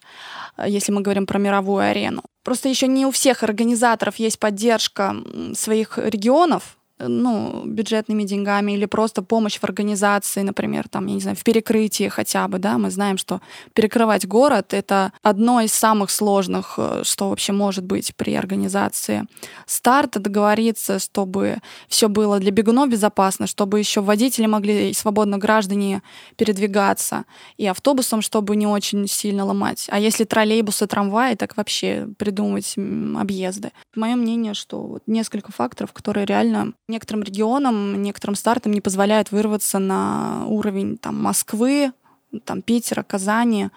[0.66, 2.22] если мы говорим про мировую арену.
[2.42, 5.16] Просто еще не у всех организаторов есть поддержка
[5.54, 6.76] своих регионов,
[7.08, 12.08] ну, бюджетными деньгами или просто помощь в организации, например, там, я не знаю, в перекрытии
[12.08, 13.40] хотя бы, да, мы знаем, что
[13.74, 19.24] перекрывать город— это одно из самых сложных, э, что вообще может быть при организации
[19.66, 26.02] старта, договориться, чтобы все было для бегунов безопасно, чтобы еще водители могли свободно граждане
[26.36, 27.24] передвигаться,
[27.56, 29.86] и автобусом, чтобы не очень сильно ломать.
[29.90, 32.76] А если троллейбусы, трамваи, так вообще придумать
[33.16, 33.72] объезды.
[33.94, 40.44] Мое мнение, что несколько факторов, которые реально некоторым регионам, некоторым стартам не позволяют вырваться на
[40.46, 41.92] уровень там, Москвы,
[42.44, 43.70] там, Питера, Казани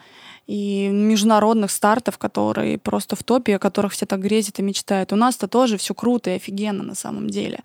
[0.48, 5.12] и международных стартов, которые просто в топе, о которых все так грезят и мечтают.
[5.12, 7.60] У нас-то тоже все круто и офигенно на самом деле.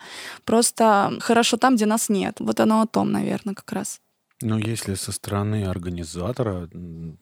[0.44, 2.36] Просто хорошо там, где нас нет.
[2.40, 4.00] Вот оно о том, наверное, как раз.
[4.42, 6.68] Ну, если со стороны организатора,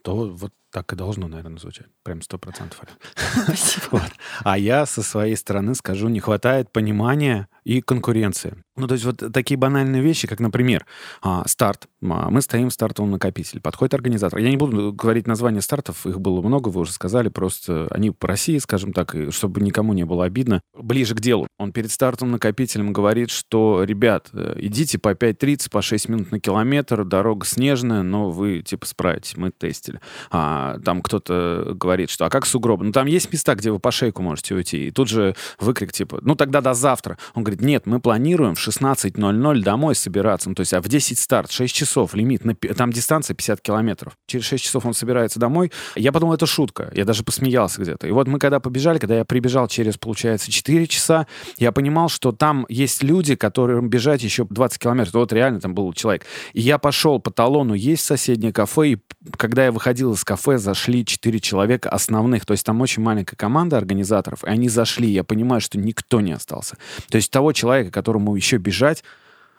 [0.02, 1.88] то вот так и должно, наверное, звучать.
[2.08, 2.80] Прям сто процентов.
[3.44, 4.02] Спасибо.
[4.42, 8.56] А я со своей стороны скажу, не хватает понимания и конкуренции.
[8.78, 10.86] Ну, то есть вот такие банальные вещи, как, например,
[11.20, 11.88] а, старт.
[12.00, 13.60] А, мы стоим в стартовом накопителе.
[13.60, 14.38] Подходит организатор.
[14.38, 18.28] Я не буду говорить название стартов, их было много, вы уже сказали, просто они по
[18.28, 20.62] России, скажем так, и чтобы никому не было обидно.
[20.74, 21.48] Ближе к делу.
[21.58, 26.40] Он перед стартовым накопителем говорит, что, ребят, э, идите по 5.30, по 6 минут на
[26.40, 30.00] километр, дорога снежная, но вы, типа, справитесь, мы тестили.
[30.30, 32.82] А, там кто-то говорит, что а как сугроб?
[32.82, 34.88] Ну, там есть места, где вы по шейку можете уйти.
[34.88, 37.18] И тут же выкрик типа, ну, тогда до завтра.
[37.34, 40.48] Он говорит, нет, мы планируем в 16.00 домой собираться.
[40.48, 42.44] Ну, то есть, а в 10 старт, 6 часов, лимит.
[42.44, 44.16] На, там дистанция 50 километров.
[44.26, 45.72] Через 6 часов он собирается домой.
[45.96, 46.90] Я подумал, это шутка.
[46.94, 48.06] Я даже посмеялся где-то.
[48.06, 52.32] И вот мы когда побежали, когда я прибежал через, получается, 4 часа, я понимал, что
[52.32, 55.14] там есть люди, которым бежать еще 20 километров.
[55.14, 56.26] Вот реально там был человек.
[56.52, 58.98] И я пошел по талону есть соседнее кафе, и
[59.36, 62.46] когда я выходил из кафе, зашли 4 человека основных.
[62.46, 65.08] То есть там очень маленькая команда организаторов, и они зашли.
[65.08, 66.76] Я понимаю, что никто не остался.
[67.08, 69.04] То есть того человека, которому еще бежать,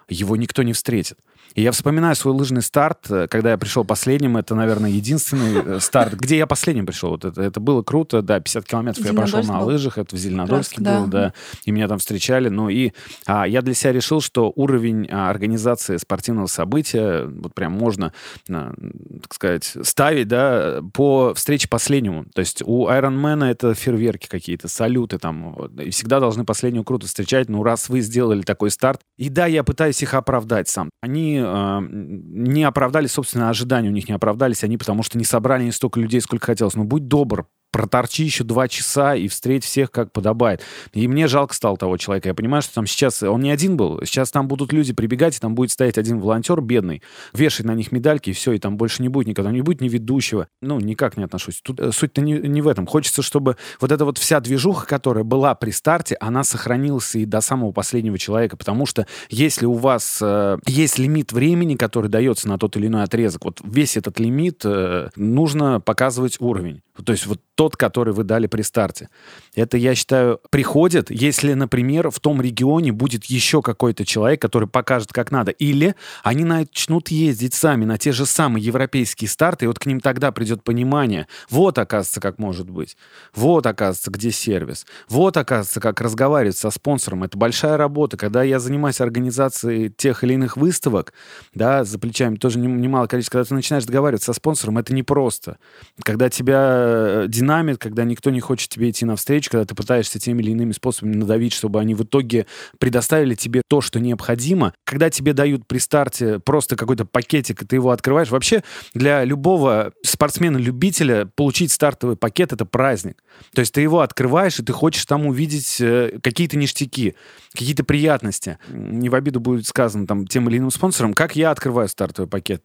[0.08, 1.18] его никто не встретит.
[1.60, 4.38] И я вспоминаю свой лыжный старт, э, когда я пришел последним.
[4.38, 7.10] Это, наверное, единственный э, старт, где я последним пришел.
[7.10, 10.82] Вот это, это было круто, да, 50 километров я прошел на лыжах, это в Зеленодольске
[10.82, 11.20] Раз, был, да.
[11.20, 11.34] да,
[11.66, 12.48] и меня там встречали.
[12.48, 12.94] Ну и
[13.26, 18.14] а, я для себя решил, что уровень а, организации спортивного события, вот прям можно,
[18.50, 18.74] а,
[19.22, 22.24] так сказать, ставить, да, по встрече последнему.
[22.34, 27.50] То есть у Ironman это фейерверки какие-то, салюты там, и всегда должны последнюю круто встречать.
[27.50, 30.90] Ну, раз вы сделали такой старт, и да, я пытаюсь их оправдать сам.
[31.02, 35.64] Они э, не оправдали, собственно, ожидания у них не оправдались, они потому что не собрали
[35.64, 36.76] не столько людей, сколько хотелось.
[36.76, 40.62] Но будь добр, проторчи еще два часа и встреть всех как подобает.
[40.94, 42.30] И мне жалко стало того человека.
[42.30, 44.02] Я понимаю, что там сейчас он не один был.
[44.06, 47.02] Сейчас там будут люди прибегать, и там будет стоять один волонтер бедный,
[47.34, 49.52] вешать на них медальки, и все, и там больше не будет никогда.
[49.52, 50.48] Не будет ни ведущего.
[50.62, 51.62] Ну, никак не отношусь.
[51.62, 52.86] Тут э, суть-то не, не в этом.
[52.86, 57.42] Хочется, чтобы вот эта вот вся движуха, которая была при старте, она сохранилась и до
[57.42, 58.58] самого последнего человека.
[58.58, 63.04] Потому что если у вас э, есть лимит времени, который дается на тот или иной
[63.04, 66.82] отрезок, вот весь этот лимит э, нужно показывать уровень.
[67.04, 69.10] То есть вот тот, который вы дали при старте.
[69.54, 75.12] Это, я считаю, приходит, если, например, в том регионе будет еще какой-то человек, который покажет,
[75.12, 75.52] как надо.
[75.52, 80.00] Или они начнут ездить сами на те же самые европейские старты, и вот к ним
[80.00, 81.28] тогда придет понимание.
[81.50, 82.96] Вот, оказывается, как может быть.
[83.36, 84.86] Вот, оказывается, где сервис.
[85.10, 87.26] Вот, оказывается, как разговаривать со спонсором.
[87.26, 88.16] Это большая работа.
[88.16, 91.12] Когда я занимаюсь организацией тех или иных выставок,
[91.54, 95.58] да, за плечами тоже немало количества, когда ты начинаешь разговаривать со спонсором, это непросто.
[96.06, 100.42] Когда тебя Э, динамит, когда никто не хочет тебе идти навстречу, когда ты пытаешься теми
[100.44, 102.46] или иными способами надавить, чтобы они в итоге
[102.78, 104.74] предоставили тебе то, что необходимо.
[104.86, 109.94] Когда тебе дают при старте просто какой-то пакетик, и ты его открываешь, вообще для любого
[110.04, 113.24] спортсмена-любителя получить стартовый пакет— это праздник.
[113.54, 117.16] То есть ты его открываешь, и ты хочешь там увидеть э, какие-то ништяки,
[117.54, 118.60] какие-то приятности.
[118.70, 122.64] Не в обиду будет сказано там тем или иным спонсором, как я открываю стартовый пакет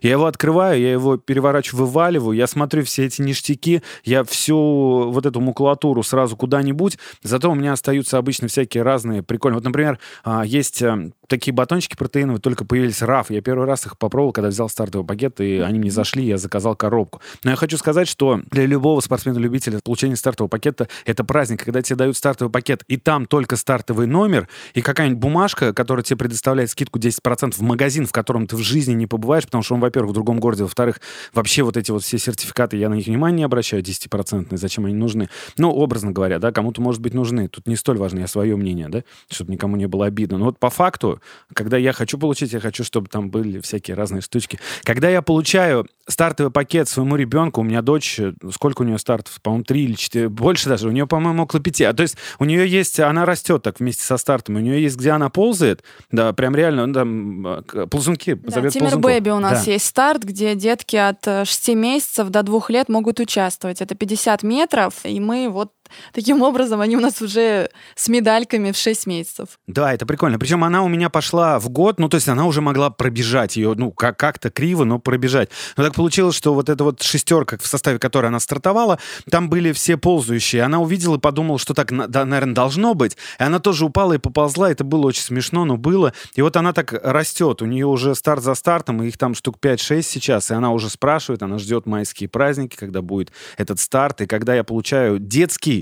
[0.00, 5.26] я его открываю, я его переворачиваю, вываливаю, я смотрю все эти ништяки, я всю вот
[5.26, 9.58] эту макулатуру сразу куда-нибудь, зато у меня остаются обычно всякие разные прикольные.
[9.58, 13.30] Вот, например, а, есть э, такие батончики протеиновые, только появились РАФ.
[13.30, 16.76] Я первый раз их попробовал, когда взял стартовый пакет, и они мне зашли, я заказал
[16.76, 17.20] коробку.
[17.42, 21.96] Но я хочу сказать, что для любого спортсмена-любителя получение стартового пакета— это праздник, когда тебе
[21.96, 26.98] дают стартовый пакет, и там только стартовый номер, и какая-нибудь бумажка, которая тебе предоставляет скидку
[26.98, 30.14] 10% в магазин, в котором ты в жизни не побываешь, потому что он, во-первых, в
[30.14, 31.02] другом городе, во-вторых,
[31.34, 34.94] вообще вот эти вот все сертификаты, я на них внимания не обращаю, 10%, зачем они
[34.94, 35.28] нужны?
[35.58, 37.48] Ну, образно говоря, да, кому-то, может быть, нужны.
[37.48, 40.38] Тут не столь важно, я свое мнение, да, чтобы никому не было обидно.
[40.38, 41.20] Но вот по факту,
[41.52, 44.58] когда я хочу получить, я хочу, чтобы там были всякие разные штучки.
[44.84, 48.18] Когда я получаю стартовый пакет своему ребенку, у меня дочь,
[48.52, 49.38] сколько у нее стартов?
[49.42, 51.84] По-моему, три или четыре, больше даже, у нее, по-моему, около пяти.
[51.84, 54.96] А то есть у нее есть, она растет так вместе со стартом, у нее есть,
[54.96, 58.34] где она ползает, да, прям реально, ну, там, ползунки.
[58.34, 59.72] Да, Тиммер Бэби у нас да.
[59.72, 63.80] есть старт, где детки от 6 э, месяцев до 2 лет могут участвовать.
[63.80, 65.72] Это 50 метров, и мы вот
[66.12, 69.58] таким образом они у нас уже с медальками в 6 месяцев.
[69.66, 70.38] Да, это прикольно.
[70.38, 73.74] Причем она у меня пошла в год, ну, то есть она уже могла пробежать ее,
[73.76, 75.50] ну, как- как-то криво, но пробежать.
[75.76, 78.98] Но так получилось, что вот эта вот шестерка, в составе которой она стартовала,
[79.30, 80.62] там были все ползающие.
[80.62, 83.16] Она увидела и подумала, что так, да, наверное, должно быть.
[83.38, 84.70] И она тоже упала и поползла.
[84.70, 86.12] Это было очень смешно, но было.
[86.34, 87.62] И вот она так растет.
[87.62, 90.50] У нее уже старт за стартом, и их там штук 5-6 сейчас.
[90.50, 94.20] И она уже спрашивает, она ждет майские праздники, когда будет этот старт.
[94.20, 95.81] И когда я получаю детский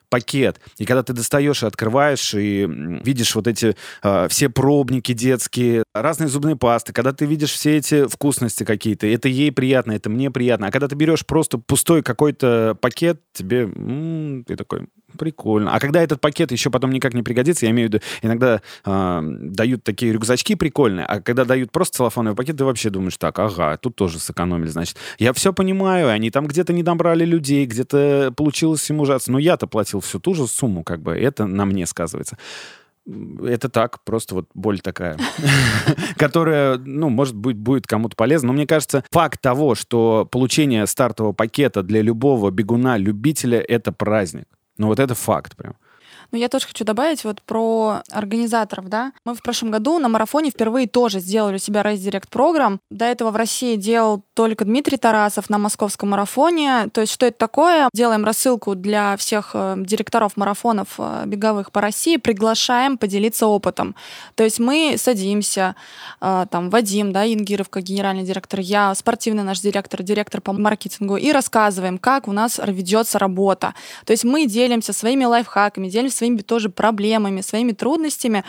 [0.11, 0.59] пакет.
[0.77, 2.67] И когда ты достаешь и открываешь, и
[3.03, 8.05] видишь вот эти э, все пробники детские, разные зубные пасты, когда ты видишь все эти
[8.07, 10.67] вкусности какие-то, это ей приятно, это мне приятно.
[10.67, 15.73] А когда ты берешь просто пустой какой-то пакет, тебе м-м, ты такой, Прикольно.
[15.75, 19.21] А когда этот пакет еще потом никак не пригодится, я имею в виду, иногда э,
[19.23, 23.77] дают такие рюкзачки прикольные, а когда дают просто целлофановый пакет, ты вообще думаешь, так, ага,
[23.77, 24.97] тут тоже сэкономили, значит.
[25.19, 29.67] Я все понимаю, они там где-то не добрали людей, где-то получилось им ужаться, но я-то
[29.67, 32.37] платил всю ту же сумму, как бы, это на мне сказывается.
[33.43, 35.17] это так, просто вот боль такая,
[36.17, 38.47] которая, ну, может быть, будет кому-то полезна.
[38.47, 44.45] Но мне кажется, факт того, что получение стартового пакета для любого бегуна-любителя— это праздник.
[44.77, 45.75] Ну, вот это факт прям.
[46.31, 49.11] Но я тоже хочу добавить вот про организаторов, да.
[49.25, 52.79] Мы в прошлом году на марафоне впервые тоже сделали у себя Race Direct программ.
[52.89, 56.87] До этого в России делал только Дмитрий Тарасов на московском марафоне.
[56.93, 57.89] То есть что это такое?
[57.93, 63.95] Делаем рассылку для всех э, директоров марафонов э, беговых по России, приглашаем поделиться опытом.
[64.35, 65.75] То есть мы садимся,
[66.21, 71.17] э, там, Вадим, да, Ингиров, как генеральный директор, я, спортивный наш директор, директор по маркетингу,
[71.17, 73.73] и рассказываем, как у нас ведется работа.
[74.05, 78.43] То есть мы делимся своими лайфхаками, делимся своими тоже проблемами, своими трудностями,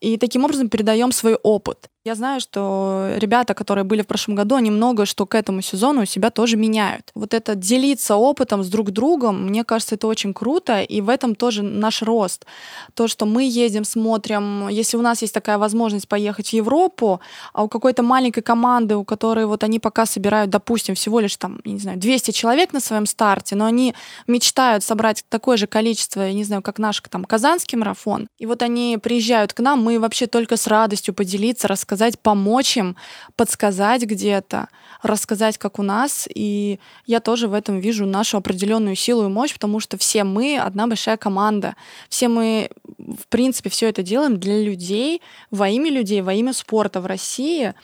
[0.00, 1.90] и таким образом передаем свой опыт.
[2.08, 6.02] Я знаю, что ребята, которые были в прошлом году, они много что к этому сезону
[6.02, 7.10] у себя тоже меняют.
[7.14, 11.34] Вот это делиться опытом с друг другом, мне кажется, это очень круто, и в этом
[11.34, 12.46] тоже наш рост.
[12.94, 17.20] То, что мы едем, смотрим, если у нас есть такая возможность поехать в Европу,
[17.52, 21.60] а у какой-то маленькой команды, у которой вот они пока собирают, допустим, всего лишь там,
[21.66, 23.94] не знаю, 200 человек на своем старте, но они
[24.26, 28.62] мечтают собрать такое же количество, я не знаю, как наш там казанский марафон, и вот
[28.62, 32.96] они приезжают к нам, мы вообще только с радостью поделиться, рассказать сказать, помочь им,
[33.34, 34.68] подсказать где-то,
[35.02, 36.28] рассказать, как у нас.
[36.32, 40.58] И я тоже в этом вижу нашу определенную силу и мощь, потому что все мы
[40.58, 41.74] одна большая команда.
[42.08, 45.20] Все мы, в принципе, все это делаем для людей,
[45.50, 47.74] во имя людей, во имя спорта в России.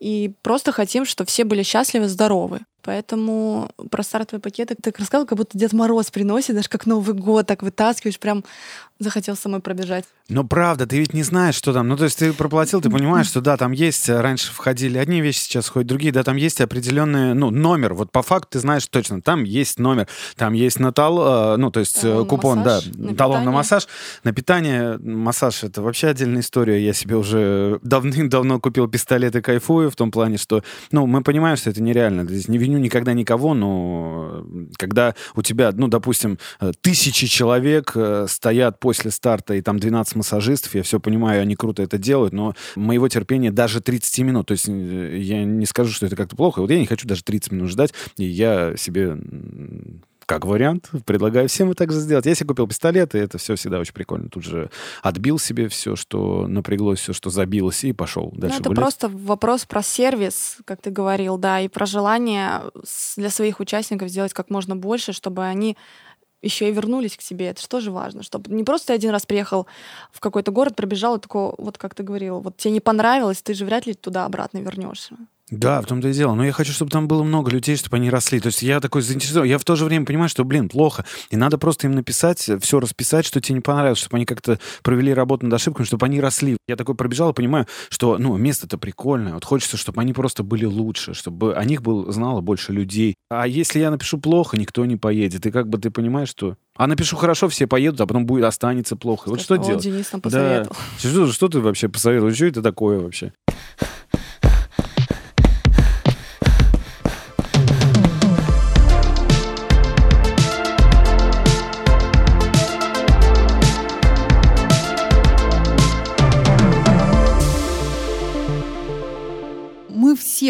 [0.00, 2.60] И просто хотим, чтобы все были счастливы, здоровы.
[2.82, 7.46] Поэтому про стартовые пакеты ты рассказывал, как будто Дед Мороз приносит, даже как Новый год,
[7.46, 8.44] так вытаскиваешь, прям
[9.00, 10.04] захотел самой пробежать.
[10.28, 11.88] Но правда, ты ведь не знаешь, что там.
[11.88, 15.20] Ну, то есть ты проплатил, ты понимаешь, что да, там есть, э, раньше входили одни
[15.20, 17.94] вещи, сейчас входят другие, да, там есть определенный, ну, номер.
[17.94, 20.06] Вот по факту ты знаешь точно, там есть номер,
[20.36, 23.44] там есть натал, э, ну, то есть э, талон купон, массаж, да, на талон питание.
[23.44, 23.88] на массаж.
[24.22, 26.84] На питание, массаж— это вообще отдельная история.
[26.84, 30.62] Я себе уже давным-давно купил пистолет и кайфую в том плане, что,
[30.92, 32.24] ну, мы понимаем, что это нереально.
[32.24, 34.46] Здесь не виню никогда никого, но
[34.76, 36.38] когда у тебя, ну, допустим,
[36.82, 37.96] тысячи человек
[38.26, 42.32] стоят по после старта, и там 12 массажистов, я все понимаю, они круто это делают,
[42.32, 46.34] но моего терпения даже 30 минут, то есть э, я не скажу, что это как-то
[46.34, 49.16] плохо, вот я не хочу даже 30 минут ждать, и я себе
[50.30, 52.24] как вариант, предлагаю всем и так же сделать.
[52.24, 54.28] Я себе купил пистолет, и это все всегда очень прикольно.
[54.28, 54.70] Тут же
[55.02, 58.80] отбил себе все, что напряглось, все, что забилось, и пошел дальше ну, это гулять.
[58.80, 62.62] просто вопрос про сервис, как ты говорил, да, и про желание
[63.16, 65.76] для своих участников сделать как можно больше, чтобы они
[66.42, 67.46] еще и вернулись к себе.
[67.46, 69.66] Это же тоже важно, чтобы не просто ты один раз приехал
[70.12, 73.52] в какой-то город, пробежал и такой, вот как ты говорил, вот тебе не понравилось, ты
[73.52, 75.16] же вряд ли туда обратно вернешься.
[75.50, 76.34] Да, в том-то и дело.
[76.34, 78.38] Но я хочу, чтобы там было много людей, чтобы они росли.
[78.40, 79.46] То есть я такой заинтересован.
[79.46, 81.04] Я в то же время понимаю, что, блин, плохо.
[81.30, 85.12] И надо просто им написать, все расписать, что тебе не понравилось, чтобы они как-то провели
[85.12, 86.56] работу над ошибками, чтобы они росли.
[86.68, 89.34] Я такой пробежал и понимаю, что, ну, место-то прикольное.
[89.34, 93.16] Вот хочется, чтобы они просто были лучше, чтобы о них был, знало больше людей.
[93.28, 95.46] А если я напишу плохо, никто не поедет.
[95.46, 98.96] И как бы ты понимаешь, что а напишу хорошо, все поедут, а потом будет останется
[98.96, 99.24] плохо.
[99.24, 99.82] Что, вот что делать?
[99.82, 100.76] Денис нам посоветовал.
[101.02, 101.08] Да.
[101.10, 102.32] Что, что ты вообще посоветовал?
[102.32, 103.32] Что это такое вообще?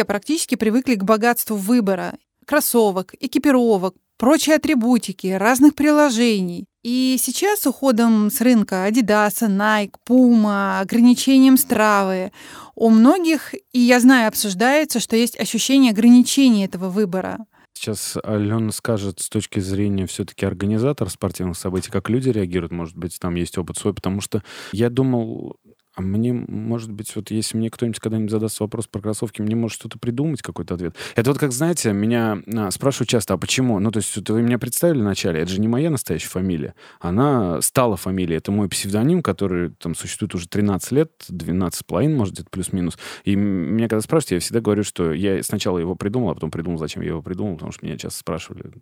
[0.04, 6.66] Практически привыкли к богатству выбора кроссовок, экипировок, прочей атрибутики, разных приложений.
[6.82, 12.32] И сейчас уходом с рынка Adidas, Nike, Puma, ограничением стравы,
[12.74, 17.38] у многих, и я знаю, обсуждается, что есть ощущение ограничения этого выбора.
[17.74, 23.18] Сейчас Алена скажет с точки зрения все-таки организатора спортивных событий, как люди реагируют, может быть,
[23.18, 24.42] там есть опыт свой, потому что
[24.72, 25.56] я думал,
[26.00, 29.78] а мне, может быть, вот если мне кто-нибудь когда-нибудь задаст вопрос про кроссовки, мне может
[29.78, 30.96] что-то придумать, какой-то ответ.
[31.14, 33.78] Это вот как, знаете, меня а, спрашивают часто, а почему?
[33.78, 36.74] Ну, то есть вот вы меня представили вначале, это же не моя настоящая фамилия.
[37.00, 38.38] Она стала фамилией.
[38.38, 42.98] Это мой псевдоним, который там существует уже 13 лет, 12 с половиной, может, где-то плюс-минус.
[43.24, 46.78] И меня когда спрашивают, я всегда говорю, что я сначала его придумал, а потом придумал,
[46.78, 48.72] зачем я его придумал, потому что меня часто спрашивали,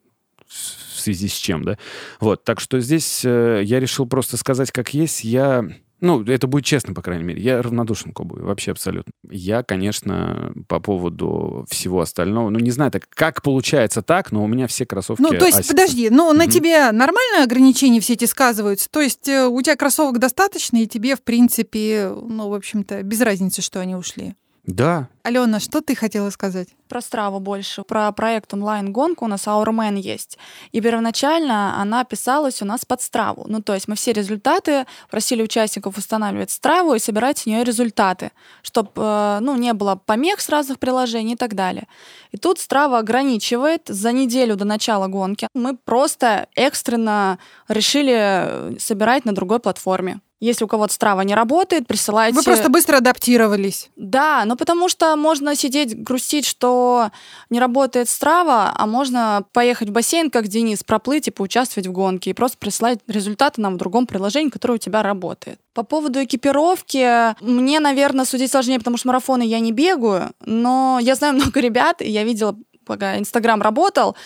[0.46, 1.78] в связи с чем, да.
[2.20, 5.24] Вот, так что здесь э, я решил просто сказать, как есть.
[5.24, 5.68] Я
[6.01, 7.42] ну, это будет честно, по крайней мере.
[7.42, 9.12] Я равнодушен к обуви, вообще абсолютно.
[9.30, 14.46] Я, конечно, по поводу всего остального, ну, не знаю, так как получается так, но у
[14.46, 15.68] меня все кроссовки Ну, то есть, Asics.
[15.68, 16.36] подожди, ну, mm-hmm.
[16.36, 18.88] на тебе нормально ограничения все эти сказываются?
[18.90, 23.20] То есть э, у тебя кроссовок достаточно, и тебе, в принципе, ну, в общем-то, без
[23.20, 24.34] разницы, что они ушли?
[24.68, 25.08] Да.
[25.22, 26.68] Алена, что ты хотела сказать?
[26.88, 27.84] Про Страву больше.
[27.84, 30.36] Про проект онлайн-гонку у нас Our есть.
[30.72, 33.46] И первоначально она писалась у нас под Страву.
[33.48, 38.30] Ну, то есть мы все результаты просили участников устанавливать Страву и собирать с нее результаты,
[38.60, 41.88] чтобы э, ну, не было помех с разных приложений и так далее.
[42.32, 45.48] И тут Страва ограничивает за неделю до начала гонки.
[45.54, 47.38] Мы просто экстренно
[47.68, 50.20] решили собирать на другой платформе.
[50.41, 52.36] Если у кого-то страва не работает, присылайте...
[52.36, 53.91] Вы просто быстро адаптировались.
[53.97, 57.11] Да, но потому что можно сидеть, грустить, что
[57.51, 62.30] не работает страва, а можно поехать в бассейн, как Денис, проплыть и поучаствовать в гонке,
[62.30, 65.59] и просто присылать результаты нам в другом приложении, которое у тебя работает.
[65.74, 71.16] По поводу экипировки, мне, наверное, судить сложнее, потому что марафоны я не бегаю, но я
[71.16, 74.16] знаю много ребят, и я видела, пока Инстаграм работал,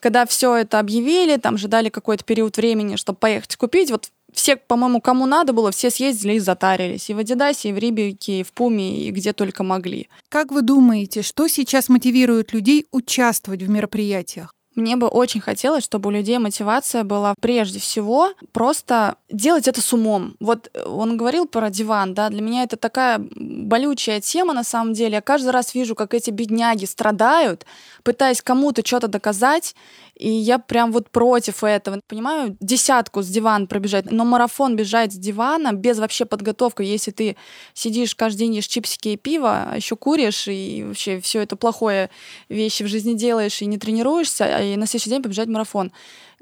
[0.00, 4.08] когда все это объявили, там же дали какой-то период времени, чтобы поехать купить, вот
[4.40, 7.10] все, по-моему, кому надо было, все съездили и затарились.
[7.10, 10.08] И в Адидасе, и в Рибике, и в Пуме, и где только могли.
[10.30, 14.54] Как вы думаете, что сейчас мотивирует людей участвовать в мероприятиях?
[14.76, 19.92] Мне бы очень хотелось, чтобы у людей мотивация была прежде всего просто делать это с
[19.92, 20.36] умом.
[20.40, 25.14] Вот он говорил про диван, да, для меня это такая болючая тема на самом деле.
[25.14, 27.66] Я каждый раз вижу, как эти бедняги страдают,
[28.04, 29.74] пытаясь кому-то что-то доказать,
[30.20, 32.00] и я прям вот против этого.
[32.06, 37.36] Понимаю, десятку с дивана пробежать, но марафон бежать с дивана без вообще подготовки, если ты
[37.72, 42.10] сидишь каждый день ешь чипсики и пиво, а еще куришь, и вообще все это плохое
[42.50, 45.90] вещи в жизни делаешь, и не тренируешься, а и на следующий день побежать марафон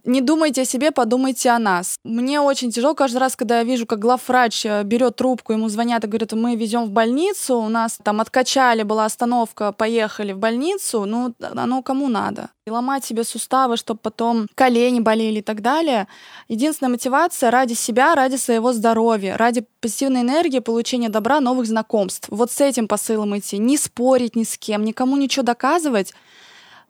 [0.05, 1.96] не думайте о себе, подумайте о нас.
[2.05, 6.05] Мне очень тяжело каждый раз, когда я вижу, как главврач э, берет трубку, ему звонят
[6.05, 11.05] и говорят, мы везем в больницу, у нас там откачали, была остановка, поехали в больницу,
[11.05, 12.51] ну, оно кому надо.
[12.66, 16.07] И ломать себе суставы, чтобы потом колени болели и так далее.
[16.49, 22.28] Единственная мотивация ради себя, ради своего здоровья, ради позитивной энергии, получения добра, новых знакомств.
[22.30, 23.59] Вот с этим посылом идти.
[23.59, 26.14] Не спорить ни с кем, никому ничего доказывать,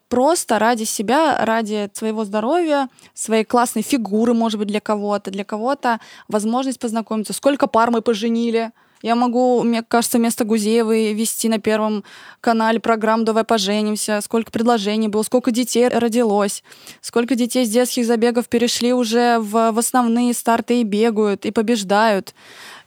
[0.08, 6.00] просто ради себя, ради своего здоровья, своей классной фигуры, может быть, для кого-то, для кого-то
[6.28, 7.32] возможность познакомиться.
[7.32, 8.72] Сколько пар мы поженили?
[9.00, 12.02] Я могу, мне кажется, вместо Гузеевой вести на Первом
[12.40, 16.64] канале программу «Давай поженимся», сколько предложений было, сколько детей родилось,
[17.00, 22.34] сколько детей с детских забегов перешли уже в, в основные старты и бегают, и побеждают.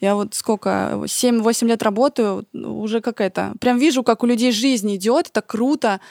[0.01, 3.53] Я вот сколько, 7-8 лет работаю, уже какая-то...
[3.61, 6.01] Прям вижу, как у людей жизнь идет, это круто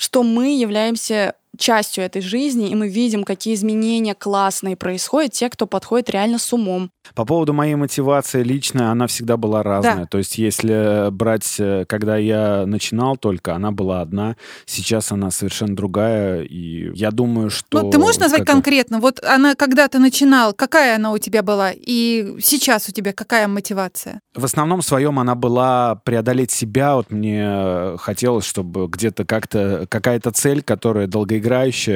[0.00, 5.66] что мы являемся частью этой жизни, и мы видим, какие изменения классные происходят, те, кто
[5.66, 6.90] подходит реально с умом.
[7.14, 9.96] По поводу моей мотивации личная, она всегда была разная.
[9.96, 10.06] Да.
[10.06, 14.36] То есть если брать, э, когда я начинал только, она была одна,
[14.66, 17.82] сейчас она совершенно другая, и я думаю, что...
[17.82, 18.54] Ну, ты можешь назвать как...
[18.54, 19.00] конкретно?
[19.00, 23.48] Вот она когда ты начинал, какая она у тебя была, и сейчас у тебя какая
[23.48, 24.20] мотивация?
[24.34, 26.96] В основном своем она была преодолеть себя.
[26.96, 31.49] Вот мне хотелось, чтобы где-то как-то какая-то цель, которая долгоиграющая,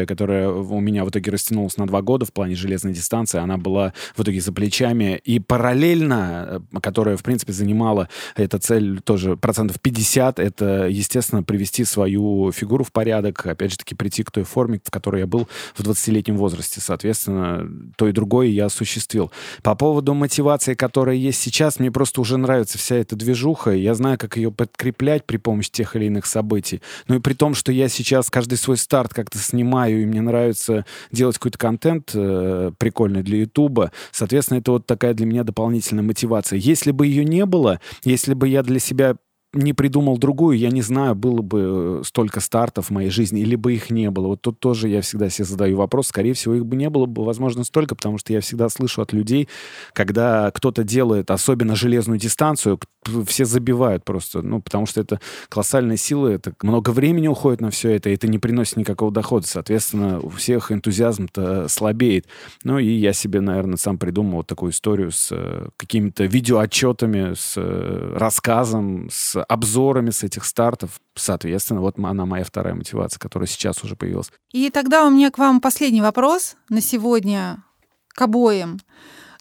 [0.07, 3.93] которая у меня в итоге растянулась на два года в плане железной дистанции, она была
[4.17, 5.21] в итоге за плечами.
[5.25, 11.85] И параллельно, э, которая, в принципе, занимала эта цель тоже процентов 50, это, естественно, привести
[11.85, 15.49] свою фигуру в порядок, опять же таки прийти к той форме, в которой я был
[15.75, 16.81] в 20-летнем возрасте.
[16.81, 19.31] Соответственно, то и другое я осуществил.
[19.63, 24.19] По поводу мотивации, которая есть сейчас, мне просто уже нравится вся эта движуха, я знаю,
[24.19, 26.81] как ее подкреплять при помощи тех или иных событий.
[27.09, 30.85] Ну и при том, что я сейчас каждый свой старт как-то снимаю, и мне нравится
[31.13, 36.59] делать какой-то контент э, прикольный для Ютуба, соответственно, это вот такая для меня дополнительная мотивация.
[36.59, 39.17] Если бы ее не было, если бы я для себя
[39.55, 43.57] не придумал другую, я не знаю, было бы э, столько стартов в моей жизни, или
[43.57, 44.29] бы их не было.
[44.29, 46.09] Вот тут тоже я всегда себе задаю вопрос.
[46.09, 49.13] Скорее всего, их бы не было бы, возможно, столько, потому что я всегда слышу от
[49.13, 49.49] людей,
[49.93, 52.79] когда кто-то делает особенно железную дистанцию,
[53.27, 57.91] все забивают просто, ну, потому что это колоссальная сила, это много времени уходит на все
[57.91, 59.47] это, и это не приносит никакого дохода.
[59.47, 62.27] Соответственно, у всех энтузиазм-то слабеет.
[62.63, 67.55] Ну, и я себе, наверное, сам придумал вот такую историю с э, какими-то видеоотчетами, с
[67.57, 71.01] э, рассказом, с обзорами с этих стартов.
[71.15, 74.31] Соответственно, вот она моя вторая мотивация, которая сейчас уже появилась.
[74.53, 77.63] И тогда у меня к вам последний вопрос на сегодня
[78.09, 78.81] к обоим.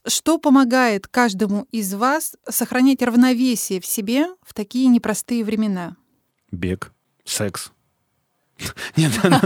[0.06, 5.96] Что помогает каждому из вас сохранять равновесие в себе в такие непростые времена?
[6.52, 6.92] Бег,
[7.24, 7.72] секс.
[8.96, 9.40] Нет, ну,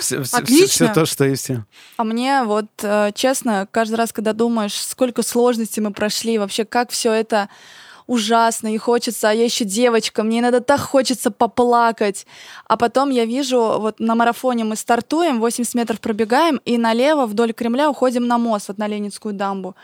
[0.00, 1.64] все то, что и все.
[1.96, 6.90] А мне вот, э, честно, каждый раз, когда думаешь, сколько сложностей мы прошли, вообще как
[6.90, 7.48] все это
[8.06, 12.26] ужасно, и хочется, а я еще девочка, мне иногда так хочется поплакать.
[12.66, 17.52] А потом я вижу, вот на марафоне мы стартуем, 80 метров пробегаем, и налево вдоль
[17.52, 19.74] Кремля уходим на мост, вот на Ленинскую дамбу.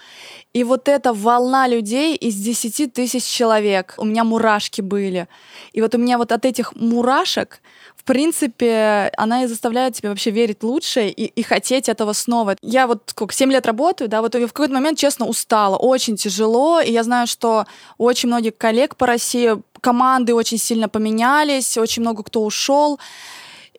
[0.53, 5.29] И вот эта волна людей из 10 тысяч человек, у меня мурашки были.
[5.73, 7.61] И вот у меня вот от этих мурашек
[8.01, 12.57] в принципе, она и заставляет тебя вообще верить лучше и, и хотеть этого снова.
[12.63, 15.77] Я вот сколько, 7 лет работаю, да, вот в какой-то момент, честно, устала.
[15.77, 17.67] Очень тяжело, и я знаю, что
[17.99, 22.99] у очень многих коллег по России команды очень сильно поменялись, очень много кто ушел.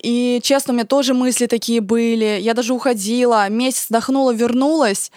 [0.02, 2.40] И, честно, у меня тоже мысли такие были.
[2.42, 5.12] Я даже уходила, месяц вдохнула, вернулась.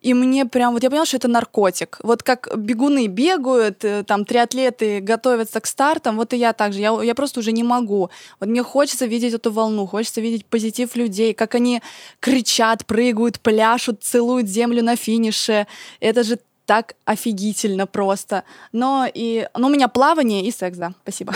[0.00, 1.98] И мне прям, вот я поняла, что это наркотик.
[2.04, 6.78] Вот как бегуны бегают, э, там, триатлеты готовятся к стартам, вот и я также.
[6.78, 8.10] Я, я просто уже не могу.
[8.38, 11.82] Вот мне хочется видеть эту волну, хочется видеть позитив людей, как они
[12.20, 15.66] кричат, прыгают, пляшут, целуют землю на финише.
[15.98, 16.38] Это же
[16.68, 18.44] так офигительно просто.
[18.72, 20.92] Но и, ну, у меня плавание и секс, да.
[21.02, 21.34] Спасибо.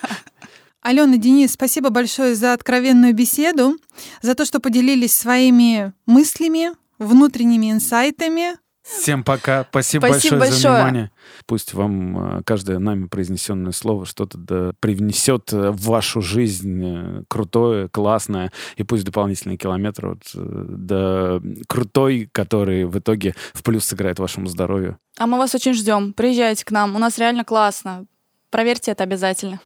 [0.80, 3.76] Алена, Денис, спасибо большое за откровенную беседу,
[4.22, 8.56] за то, что поделились своими мыслями, внутренними инсайтами.
[8.84, 9.66] Всем пока.
[9.70, 11.10] Спасибо, Спасибо большое, большое за внимание.
[11.46, 17.22] Пусть вам э, каждое нами произнесенное слово что-то да привнесет э, в вашу жизнь э,
[17.28, 24.18] крутое, классное, и пусть дополнительные километры вот, да крутой, который в итоге в плюс сыграет
[24.18, 24.98] вашему здоровью.
[25.18, 26.12] А мы вас очень ждем.
[26.12, 26.94] Приезжайте к нам.
[26.94, 28.04] У нас реально классно.
[28.50, 29.60] Проверьте это обязательно.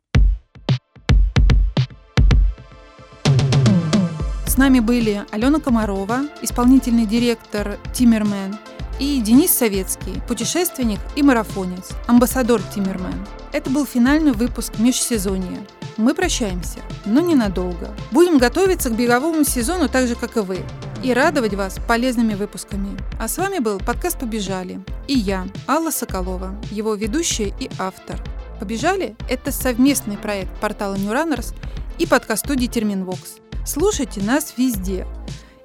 [4.59, 8.57] нами были Алена Комарова, исполнительный директор Тиммермен,
[8.99, 13.27] и Денис Советский, путешественник и марафонец, амбассадор Тиммермен.
[13.53, 15.59] Это был финальный выпуск межсезонья.
[15.97, 17.95] Мы прощаемся, но ненадолго.
[18.13, 20.61] Будем готовиться к беговому сезону так же, как и вы,
[21.03, 22.97] и радовать вас полезными выпусками.
[23.19, 28.23] А с вами был подкаст «Побежали» и я, Алла Соколова, его ведущая и автор.
[28.61, 31.55] «Побежали»— это совместный проект портала New Runners
[31.99, 33.37] и подкаст-студии «Терминвокс».
[33.67, 35.07] Слушайте нас везде.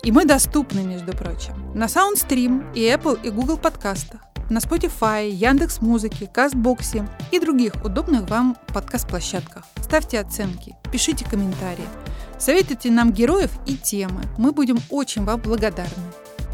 [0.03, 5.79] И мы доступны, между прочим, на SoundStream и Apple и Google подкастах, на Spotify, Яндекс
[5.79, 9.63] Музыке, Кастбоксе и других удобных вам подкаст-площадках.
[9.81, 11.87] Ставьте оценки, пишите комментарии,
[12.37, 14.23] советуйте нам героев и темы.
[14.37, 16.03] Мы будем очень вам благодарны.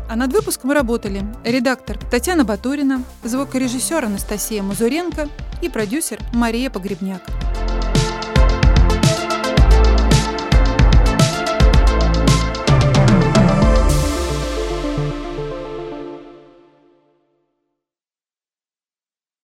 [0.07, 5.27] А над выпуском работали редактор Татьяна Батурина, звукорежиссер Анастасия Мазуренко
[5.63, 7.23] и продюсер Мария Погребняк.